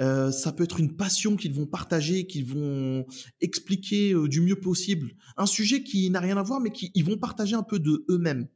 [0.00, 3.04] euh, ça peut être une passion qu'ils vont partager, qu'ils vont
[3.40, 7.18] expliquer euh, du mieux possible, un sujet qui n'a rien à voir, mais qu'ils vont
[7.18, 8.46] partager un peu de eux-mêmes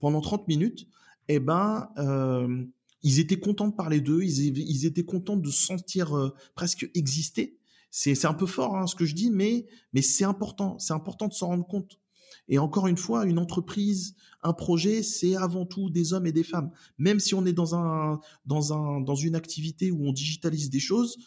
[0.00, 0.88] pendant 30 minutes.
[1.28, 2.64] Eh ben, euh,
[3.02, 7.56] ils étaient contents de parler d'eux, ils, ils, étaient contents de sentir euh, presque exister
[7.94, 9.66] c'est un peu fort hein, ce que je dis, mais
[10.00, 10.78] c'est important.
[10.78, 12.00] C'est important de s'en rendre compte.
[12.48, 16.42] Et encore une fois, une entreprise, un projet, c'est avant tout des hommes et des
[16.42, 16.70] femmes.
[16.96, 21.18] Même si on est dans une activité où on digitalise des choses,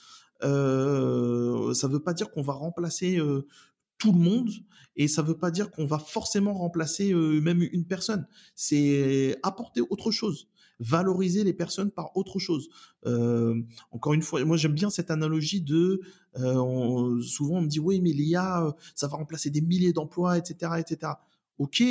[0.43, 3.47] euh, ça ne veut pas dire qu'on va remplacer euh,
[3.99, 4.49] tout le monde
[4.95, 8.27] et ça ne veut pas dire qu'on va forcément remplacer euh, même une personne.
[8.55, 10.49] C'est apporter autre chose
[10.79, 12.69] valoriser les personnes par autre chose.
[13.05, 13.61] Euh,
[13.91, 16.01] encore une fois, moi j'aime bien cette analogie de
[16.37, 20.37] euh, souvent on me dit oui mais l'IA euh, ça va remplacer des milliers d'emplois
[20.37, 21.13] etc etc.
[21.57, 21.83] Ok,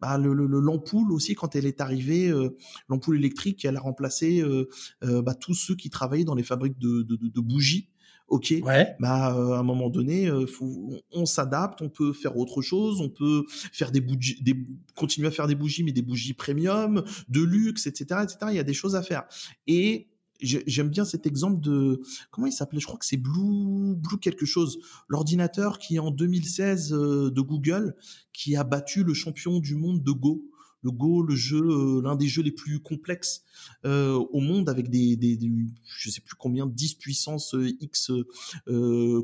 [0.00, 2.56] bah, le, l'ampoule aussi quand elle est arrivée, euh,
[2.88, 4.68] l'ampoule électrique, elle a remplacé euh,
[5.04, 7.90] euh, bah, tous ceux qui travaillaient dans les fabriques de, de, de, de bougies
[8.28, 8.96] ok, ouais.
[8.98, 13.00] bah euh, à un moment donné, euh, faut, on, s'adapte, on peut faire autre chose,
[13.00, 14.56] on peut faire des bougies, des,
[14.94, 18.38] continuer à faire des bougies, mais des bougies premium, de luxe, etc., etc.
[18.50, 19.24] Il y a des choses à faire.
[19.66, 20.08] Et
[20.40, 22.80] j'aime bien cet exemple de comment il s'appelait?
[22.80, 24.78] Je crois que c'est Blue Blue quelque chose
[25.08, 27.96] l'ordinateur qui en 2016 euh, de Google
[28.32, 30.50] qui a battu le champion du monde de Go
[30.86, 33.42] le Go, le jeu, euh, l'un des jeux les plus complexes
[33.84, 35.50] euh, au monde avec des, des, des,
[35.84, 38.12] je sais plus combien, 10 puissance euh, X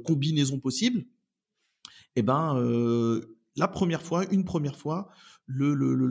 [0.05, 1.01] combinaisons possibles.
[2.15, 2.61] Et eh ben,
[3.57, 5.09] la première fois, une première fois,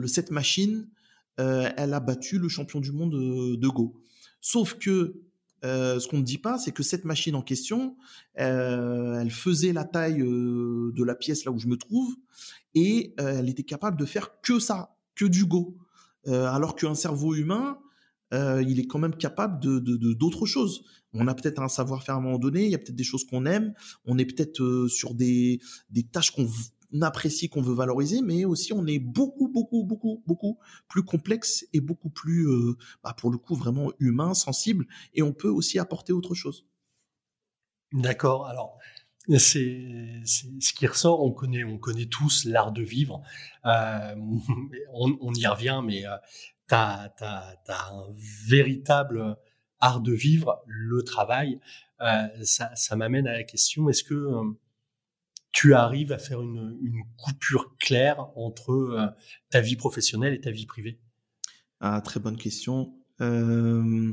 [0.06, 0.88] cette machine,
[1.36, 4.01] elle a battu le champion du monde de Go.
[4.42, 5.22] Sauf que
[5.64, 7.96] euh, ce qu'on ne dit pas, c'est que cette machine en question,
[8.40, 12.16] euh, elle faisait la taille euh, de la pièce là où je me trouve,
[12.74, 15.76] et elle était capable de faire que ça que du Go.
[16.26, 17.78] Alors qu'un cerveau humain,
[18.32, 19.78] il est quand même capable de
[20.14, 20.84] d'autres choses.
[21.12, 23.26] On a peut-être un savoir-faire à un moment donné, il y a peut-être des choses
[23.26, 23.74] qu'on aime,
[24.06, 26.48] on est peut-être sur des, des tâches qu'on
[27.00, 31.80] apprécie, qu'on veut valoriser, mais aussi on est beaucoup, beaucoup, beaucoup, beaucoup plus complexe et
[31.80, 36.12] beaucoup plus, euh, bah, pour le coup, vraiment humain, sensible, et on peut aussi apporter
[36.12, 36.66] autre chose.
[37.92, 38.46] D'accord.
[38.46, 38.78] Alors,
[39.38, 41.22] c'est ce qui ressort.
[41.22, 43.22] On connaît, on connaît tous l'art de vivre.
[43.66, 44.14] Euh,
[44.92, 46.16] on, y revient, mais euh,
[46.68, 47.12] tu as,
[47.68, 48.06] un
[48.48, 49.36] véritable
[49.80, 51.60] art de vivre, le travail.
[52.00, 54.14] Euh, ça, m'amène à la question est-ce que
[55.52, 59.06] tu arrives à faire une, une coupure claire entre euh,
[59.50, 60.98] ta vie professionnelle et ta vie privée?
[61.80, 62.94] Ah, très bonne question.
[63.20, 64.12] Euh,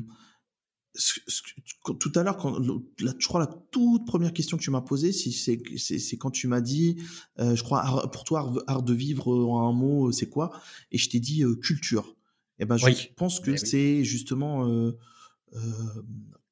[1.99, 2.61] tout à l'heure, quand,
[2.97, 7.01] je crois la toute première question que tu m'as posée, c'est quand tu m'as dit,
[7.39, 10.51] euh, je crois, pour toi, art, de vivre en un mot, c'est quoi?
[10.91, 12.15] Et je t'ai dit culture.
[12.57, 12.85] Et eh ben, je
[13.15, 14.97] pense que eh c'est justement euh,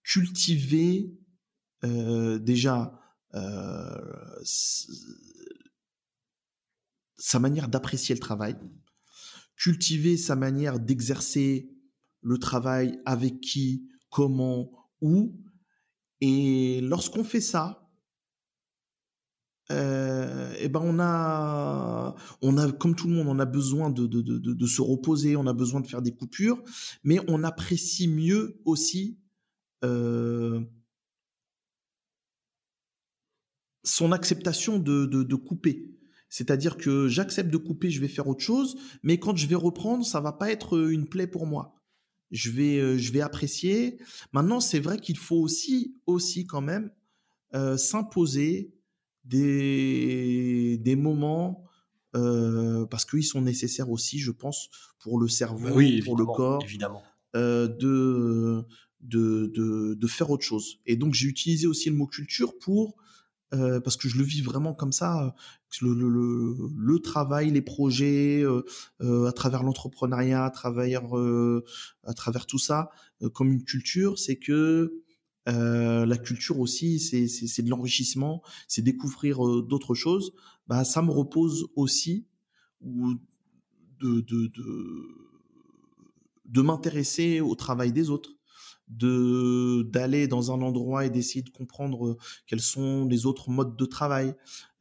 [0.03, 1.11] cultiver
[1.83, 2.97] déjà
[7.17, 8.55] sa manière d'apprécier le travail,
[9.55, 11.69] cultiver sa manière d'exercer
[12.21, 14.71] le travail avec qui, comment,
[15.01, 15.35] où.
[16.21, 17.87] Et lorsqu'on fait ça,
[19.71, 24.65] euh, eh ben on a, on a, comme tout le monde, on a besoin de,
[24.65, 26.61] se reposer, on a besoin de faire des coupures,
[27.03, 29.19] mais on apprécie mieux aussi
[29.83, 30.61] euh,
[33.87, 35.91] son acceptation de, de, de couper.
[36.29, 40.05] C'est-à-dire que j'accepte de couper, je vais faire autre chose, mais quand je vais reprendre,
[40.05, 41.77] ça va pas être une plaie pour moi
[42.31, 43.97] je vais, euh, je vais apprécier.
[44.33, 46.91] Maintenant, c'est vrai qu'il faut aussi, aussi quand même
[47.53, 48.73] euh, s'imposer
[49.23, 51.63] des, des moments
[52.15, 54.69] euh, parce qu'ils sont nécessaires aussi, je pense,
[54.99, 57.03] pour le cerveau, bah pour le corps, évidemment.
[57.35, 58.63] Euh, de,
[59.01, 60.79] de, de, de, faire autre chose.
[60.85, 62.95] Et donc, j'ai utilisé aussi le mot culture pour
[63.53, 65.33] euh, parce que je le vis vraiment comme ça,
[65.81, 68.63] le, le, le, le travail, les projets, euh,
[69.01, 71.63] euh à travers l'entrepreneuriat, à travers euh,
[72.03, 72.89] à travers tout ça,
[73.21, 75.03] euh, comme une culture, c'est que
[75.45, 80.33] la culture aussi, c'est c'est de l'enrichissement, c'est découvrir d'autres choses.
[80.67, 82.27] Bah ça me repose aussi
[82.81, 83.13] ou
[84.01, 85.27] de de de,
[86.47, 88.36] de m'intéresser au travail des autres
[88.89, 93.75] de d'aller dans un endroit et d'essayer de comprendre euh, quels sont les autres modes
[93.75, 94.33] de travail,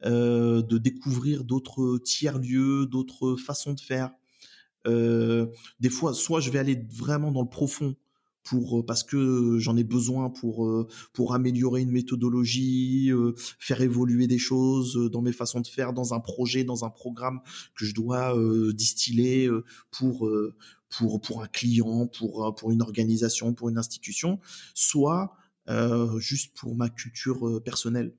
[0.05, 4.11] euh, de découvrir d'autres tiers lieux, d'autres façons de faire.
[4.85, 5.47] Euh,
[5.79, 7.95] des fois, soit je vais aller vraiment dans le profond
[8.43, 13.11] pour parce que j'en ai besoin pour pour améliorer une méthodologie,
[13.59, 17.41] faire évoluer des choses dans mes façons de faire, dans un projet, dans un programme
[17.75, 18.33] que je dois
[18.71, 19.49] distiller
[19.91, 20.29] pour
[20.89, 24.39] pour pour un client, pour pour une organisation, pour une institution,
[24.73, 25.35] soit
[25.69, 28.15] euh, juste pour ma culture euh, personnelle.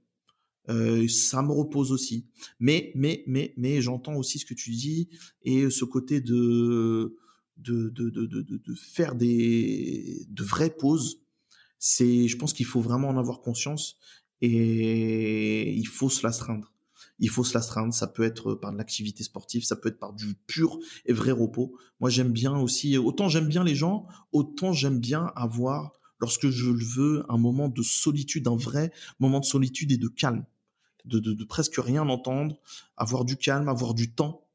[0.68, 2.26] Euh, ça me repose aussi.
[2.60, 5.08] Mais mais mais mais j'entends aussi ce que tu dis
[5.42, 7.16] et ce côté de
[7.56, 11.22] de de de de, de faire des de vraies pauses.
[11.78, 13.98] C'est, je pense qu'il faut vraiment en avoir conscience
[14.40, 16.72] et il faut se l'astreindre
[17.18, 17.92] il faut se l'astreindre.
[17.92, 21.32] Ça peut être par de l'activité sportive, ça peut être par du pur et vrai
[21.32, 21.76] repos.
[22.00, 26.70] Moi, j'aime bien aussi, autant j'aime bien les gens, autant j'aime bien avoir, lorsque je
[26.70, 30.44] le veux, un moment de solitude, un vrai moment de solitude et de calme.
[31.04, 32.60] De, de, presque rien entendre,
[32.96, 34.46] avoir du calme, avoir du temps,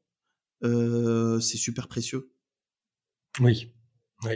[0.62, 2.30] euh, c'est super précieux.
[3.40, 3.72] Oui,
[4.22, 4.34] oui.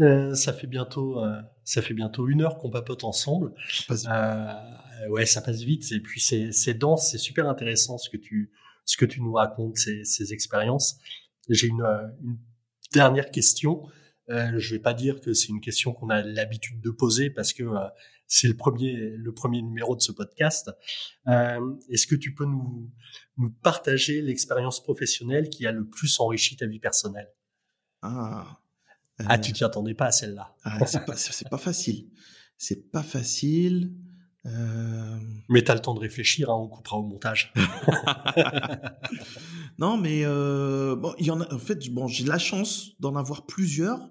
[0.00, 3.54] Euh, ça fait bientôt, euh, ça fait bientôt une heure qu'on papote ensemble.
[3.90, 5.90] Euh, ouais, ça passe vite.
[5.92, 8.52] Et puis c'est, c'est dense, c'est super intéressant ce que tu,
[8.84, 10.98] ce que tu nous racontes, ces, ces expériences.
[11.48, 12.38] J'ai une, euh, une
[12.92, 13.86] dernière question.
[14.28, 17.52] Euh, je vais pas dire que c'est une question qu'on a l'habitude de poser parce
[17.52, 17.64] que
[18.26, 20.70] c'est le premier, le premier numéro de ce podcast.
[21.26, 22.90] est-ce que tu peux nous,
[23.36, 27.32] nous partager l'expérience professionnelle qui a le plus enrichi ta vie personnelle?
[28.02, 28.58] Ah,
[29.24, 30.54] ah, tu t'y attendais pas à celle-là.
[30.64, 31.14] Ah, c'est pas,
[31.50, 32.06] pas facile.
[32.58, 33.92] C'est pas facile.
[34.46, 35.18] Euh...
[35.48, 37.52] Mais t'as le temps de réfléchir, hein, on coupera au montage.
[39.78, 41.52] non, mais euh, bon, il y en a.
[41.52, 44.08] En fait, bon, j'ai la chance d'en avoir plusieurs,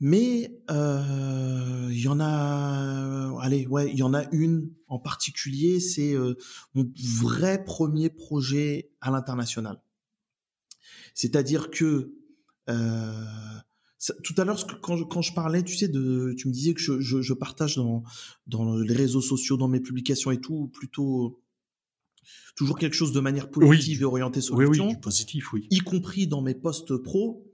[0.00, 3.38] mais euh, il y en a.
[3.42, 5.78] Allez, ouais, il y en a une en particulier.
[5.78, 6.34] C'est euh,
[6.74, 6.90] mon
[7.22, 9.80] vrai premier projet à l'international.
[11.14, 12.19] C'est-à-dire que
[12.70, 13.24] euh,
[14.22, 16.80] tout à l'heure, quand je, quand je parlais, tu sais, de, tu me disais que
[16.80, 18.02] je, je, je, partage dans,
[18.46, 21.42] dans les réseaux sociaux, dans mes publications et tout, plutôt
[22.56, 24.86] toujours quelque chose de manière positive et orientée solution.
[24.86, 25.66] Oui, oui, positif, oui.
[25.70, 27.46] Y compris dans mes posts pro.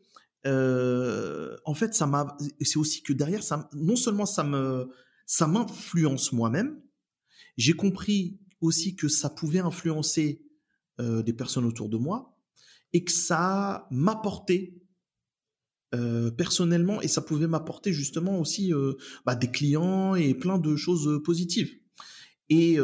[0.46, 2.36] Euh, en fait, ça m'a.
[2.60, 4.88] C'est aussi que derrière, ça, non seulement ça me,
[5.26, 6.80] ça m'influence moi-même.
[7.56, 10.42] J'ai compris aussi que ça pouvait influencer
[11.00, 12.36] euh, des personnes autour de moi
[12.92, 14.74] et que ça m'apportait
[15.94, 20.76] euh, personnellement et ça pouvait m'apporter justement aussi euh, bah, des clients et plein de
[20.76, 21.72] choses positives.
[22.48, 22.78] Et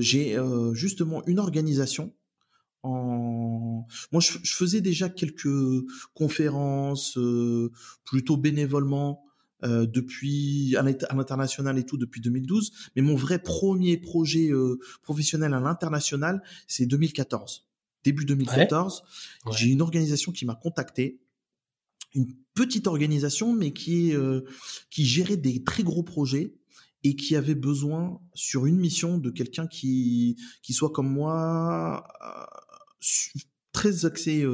[0.00, 0.36] j'ai
[0.74, 2.14] justement une organisation
[2.82, 5.48] en moi je, faisais déjà quelques
[6.12, 7.18] conférences
[8.04, 9.24] plutôt bénévolement
[9.62, 15.52] euh, depuis à l'international et tout depuis 2012, mais mon vrai premier projet euh, professionnel
[15.52, 17.68] à l'international, c'est 2014.
[18.02, 19.02] Début 2014,
[19.52, 21.20] j'ai une organisation qui m'a contacté,
[22.14, 24.42] une petite organisation, mais qui euh,
[24.90, 26.54] qui gérait des très gros projets
[27.02, 32.06] et qui avait besoin sur une mission de quelqu'un qui qui soit comme moi
[33.72, 34.44] très axé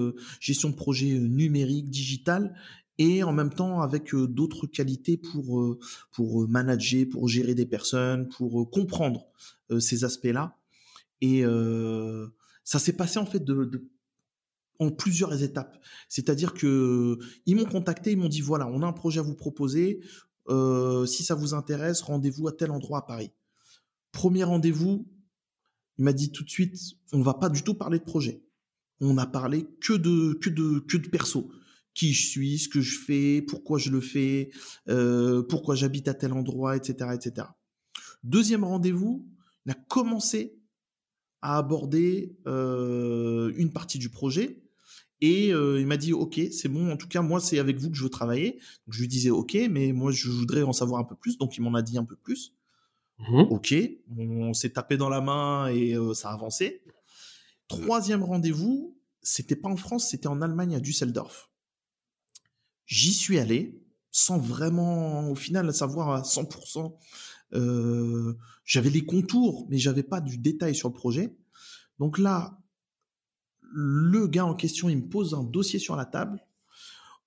[0.41, 2.55] gestion de projet numérique, digital
[2.99, 5.79] et en même temps avec euh, d'autres qualités pour euh,
[6.13, 9.27] pour euh, manager, pour gérer des personnes, pour comprendre
[9.81, 10.57] ces aspects-là.
[11.21, 11.43] Et
[12.63, 13.89] ça s'est passé en fait de,
[14.79, 15.79] en plusieurs étapes.
[16.09, 19.35] C'est-à-dire que ils m'ont contacté, ils m'ont dit voilà, on a un projet à vous
[19.35, 20.01] proposer.
[20.49, 23.31] si ça vous intéresse, rendez-vous à tel endroit à Paris.
[24.13, 25.07] Premier rendez-vous,
[25.99, 26.77] il m'a dit tout de suite,
[27.13, 28.43] on va pas du tout parler de projet.
[29.01, 31.51] On a parlé que de que de que de perso
[31.97, 34.51] qui je suis, ce que je fais, pourquoi je le fais,
[34.89, 37.49] euh, pourquoi j'habite à tel endroit, etc., etc.
[38.23, 39.27] Deuxième rendez-vous,
[39.65, 40.61] il a commencé
[41.41, 44.63] à aborder euh, une partie du projet
[45.21, 47.91] et euh, il m'a dit ok c'est bon en tout cas moi c'est avec vous
[47.91, 48.61] que je veux travailler.
[48.89, 51.39] Je lui disais ok mais moi je voudrais en savoir un peu plus.
[51.39, 52.53] Donc il m'en a dit un peu plus.
[53.19, 53.75] Mmh ok
[54.19, 56.83] on s'est tapé dans la main et ça a avancé.
[57.69, 61.51] Troisième rendez-vous c'était pas en France c'était en Allemagne à Düsseldorf.
[62.87, 63.83] J'y suis allé
[64.17, 66.97] sans vraiment, au final, savoir à 100%.
[67.53, 71.37] Euh, j'avais les contours, mais j'avais pas du détail sur le projet.
[71.99, 72.59] Donc là,
[73.73, 76.41] le gars en question, il me pose un dossier sur la table.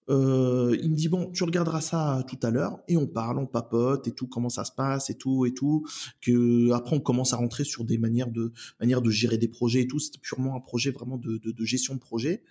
[0.09, 3.45] Euh, il me dit bon, tu regarderas ça tout à l'heure et on parle, on
[3.45, 5.85] papote et tout, comment ça se passe et tout et tout.
[6.19, 9.87] Que après on commence à rentrer sur des manières de de gérer des projets et
[9.87, 9.99] tout.
[9.99, 12.43] C'était purement un projet vraiment de gestion de projet.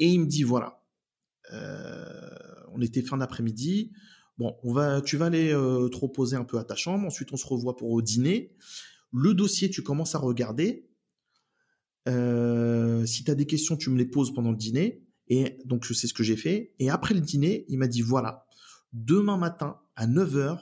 [0.00, 0.80] Et il me dit voilà,
[1.52, 2.28] euh,
[2.72, 3.92] on était fin d'après-midi.
[4.38, 7.06] Bon, on va, tu vas aller euh, te reposer un peu à ta chambre.
[7.06, 8.54] Ensuite, on se revoit pour au dîner.
[9.12, 10.87] Le dossier, tu commences à regarder.
[12.08, 15.02] Euh, si tu as des questions, tu me les poses pendant le dîner.
[15.28, 16.72] Et donc, c'est ce que j'ai fait.
[16.78, 18.46] Et après le dîner, il m'a dit voilà,
[18.92, 20.58] demain matin à 9h,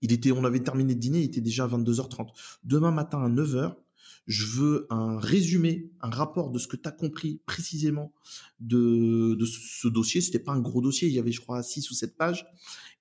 [0.00, 2.28] il était, on avait terminé le dîner, il était déjà 22h30.
[2.64, 3.76] Demain matin à 9h,
[4.26, 8.12] je veux un résumé, un rapport de ce que tu as compris précisément
[8.60, 10.20] de, ce dossier.
[10.20, 12.46] C'était pas un gros dossier, il y avait je crois 6 ou 7 pages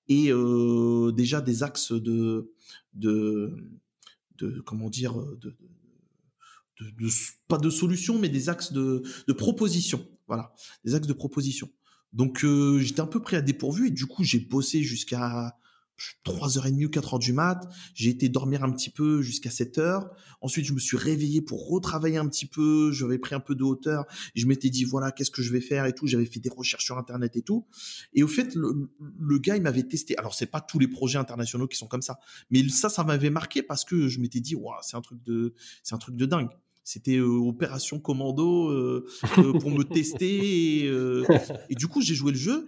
[0.08, 2.52] et euh, déjà des axes de
[2.94, 3.56] de
[4.38, 5.56] de comment dire de,
[6.80, 7.10] de,
[7.48, 10.06] pas de solution mais des axes de, de proposition.
[10.28, 10.54] Voilà,
[10.86, 11.70] des axes de proposition.
[12.14, 15.58] Donc euh, j'étais un peu pris à dépourvu et du coup j'ai bossé jusqu'à
[16.26, 17.62] 3h30 ou 4h du mat.
[17.94, 20.08] J'ai été dormir un petit peu jusqu'à 7h.
[20.42, 22.92] Ensuite, je me suis réveillé pour retravailler un petit peu.
[22.92, 24.06] J'avais pris un peu de hauteur.
[24.36, 26.08] je m'étais dit, voilà, qu'est-ce que je vais faire et tout.
[26.08, 27.66] J'avais fait des recherches sur Internet et tout.
[28.14, 30.18] Et au fait, le, gars, il m'avait testé.
[30.18, 32.20] Alors, c'est pas tous les projets internationaux qui sont comme ça.
[32.50, 35.54] Mais ça, ça m'avait marqué parce que je m'étais dit, waouh, c'est un truc de,
[35.84, 36.50] c'est un truc de dingue.
[36.84, 39.06] C'était euh, opération commando euh,
[39.38, 40.86] euh, pour me tester.
[41.70, 42.68] et du coup, j'ai joué le jeu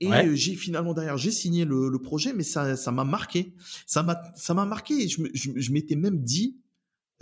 [0.00, 3.54] et j'ai finalement derrière, j'ai signé le, le, projet, mais ça, ça m'a marqué.
[3.86, 4.94] Ça m'a, ça m'a marqué.
[4.94, 6.58] Et je, je, m'étais même dit,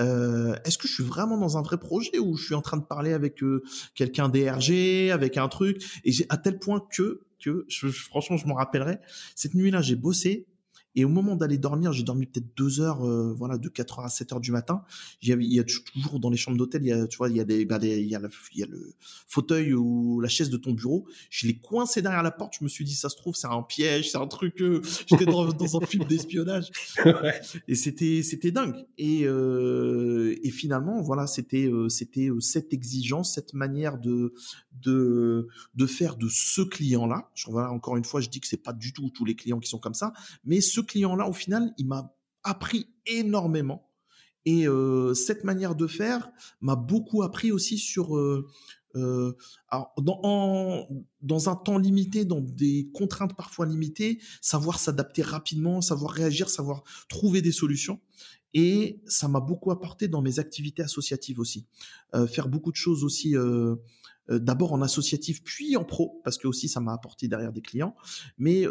[0.01, 2.79] euh, est-ce que je suis vraiment dans un vrai projet ou je suis en train
[2.79, 3.63] de parler avec euh,
[3.95, 5.83] quelqu'un DRG, avec un truc?
[6.05, 8.99] Et j'ai à tel point que, que je, franchement, je m'en rappellerai.
[9.37, 10.47] Cette nuit-là, j'ai bossé
[10.95, 14.05] et au moment d'aller dormir, j'ai dormi peut-être deux heures, euh, voilà, de 4 heures
[14.05, 14.83] à 7 heures du matin.
[15.23, 17.17] Il y, a, il y a toujours dans les chambres d'hôtel, il y a, tu
[17.19, 18.21] vois, il y a des, bah, il, y a
[18.53, 18.93] il y a le
[19.27, 21.07] fauteuil ou la chaise de ton bureau.
[21.31, 22.55] Je l'ai coincé derrière la porte.
[22.59, 24.61] Je me suis dit, ça se trouve, c'est un piège, c'est un truc.
[24.61, 26.71] Euh, J'étais dans, dans, un film d'espionnage.
[27.05, 27.41] Ouais.
[27.69, 28.85] Et c'était, c'était dingue.
[28.99, 34.35] Et, euh, et finalement, voilà, c'était, euh, c'était euh, cette exigence, cette manière de,
[34.81, 37.31] de, de faire de ce client-là.
[37.47, 39.69] Voilà, encore une fois, je dis que c'est pas du tout tous les clients qui
[39.69, 40.13] sont comme ça,
[40.45, 43.89] mais ce client-là, au final, il m'a appris énormément.
[44.45, 46.31] Et euh, cette manière de faire
[46.61, 48.49] m'a beaucoup appris aussi sur euh,
[48.97, 49.33] euh,
[49.99, 50.89] dans,
[51.21, 56.83] dans un temps limité, dans des contraintes parfois limitées, savoir s'adapter rapidement, savoir réagir, savoir
[57.09, 58.01] trouver des solutions.
[58.55, 61.67] Et ça m'a beaucoup apporté dans mes activités associatives aussi.
[62.29, 63.35] faire beaucoup de choses aussi,
[64.29, 67.97] d'abord en associatif, puis en pro, parce que aussi ça m'a apporté derrière des clients.
[68.37, 68.67] Mais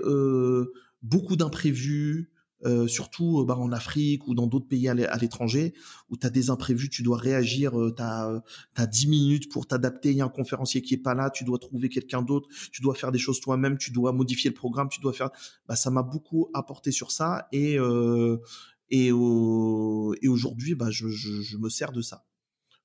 [1.02, 2.32] beaucoup d'imprévus,
[2.64, 5.74] euh, surtout bah, en Afrique ou dans d'autres pays à l'étranger,
[6.10, 10.18] où tu as des imprévus, tu dois réagir, tu as, 10 minutes pour t'adapter, il
[10.18, 12.94] y a un conférencier qui est pas là, tu dois trouver quelqu'un d'autre, tu dois
[12.94, 15.32] faire des choses toi-même, tu dois modifier le programme, tu dois faire...
[15.68, 17.78] Bah, ça m'a beaucoup apporté sur ça et,
[18.90, 22.26] et, et aujourd'hui, bah, je, je, je me sers de ça.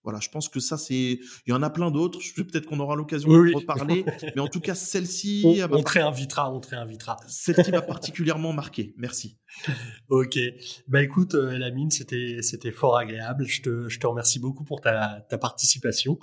[0.06, 0.94] Voilà, je pense que ça, c'est.
[0.94, 2.20] Il y en a plein d'autres.
[2.36, 4.04] Peut-être qu'on aura l'occasion de reparler.
[4.36, 5.42] mais en tout cas, celle-ci.
[5.44, 7.16] On, on, te réinvitera, on te réinvitera.
[7.26, 8.94] Celle-ci m'a particulièrement marqué.
[8.98, 9.36] Merci.
[10.08, 10.38] ok.
[10.86, 13.46] Bah écoute, euh, Lamine, c'était c'était fort agréable.
[13.48, 16.20] Je te je te remercie beaucoup pour ta ta participation.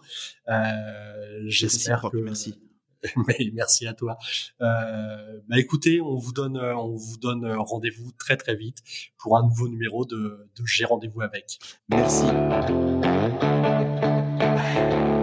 [0.47, 2.15] Euh, J'espère que.
[2.15, 2.55] Merci.
[3.27, 4.17] Mais merci à toi.
[4.61, 8.77] Euh, bah écoutez, on vous donne, on vous donne rendez-vous très très vite
[9.17, 11.59] pour un nouveau numéro de, de J'ai rendez-vous avec.
[11.89, 12.23] Merci.
[14.64, 15.22] light.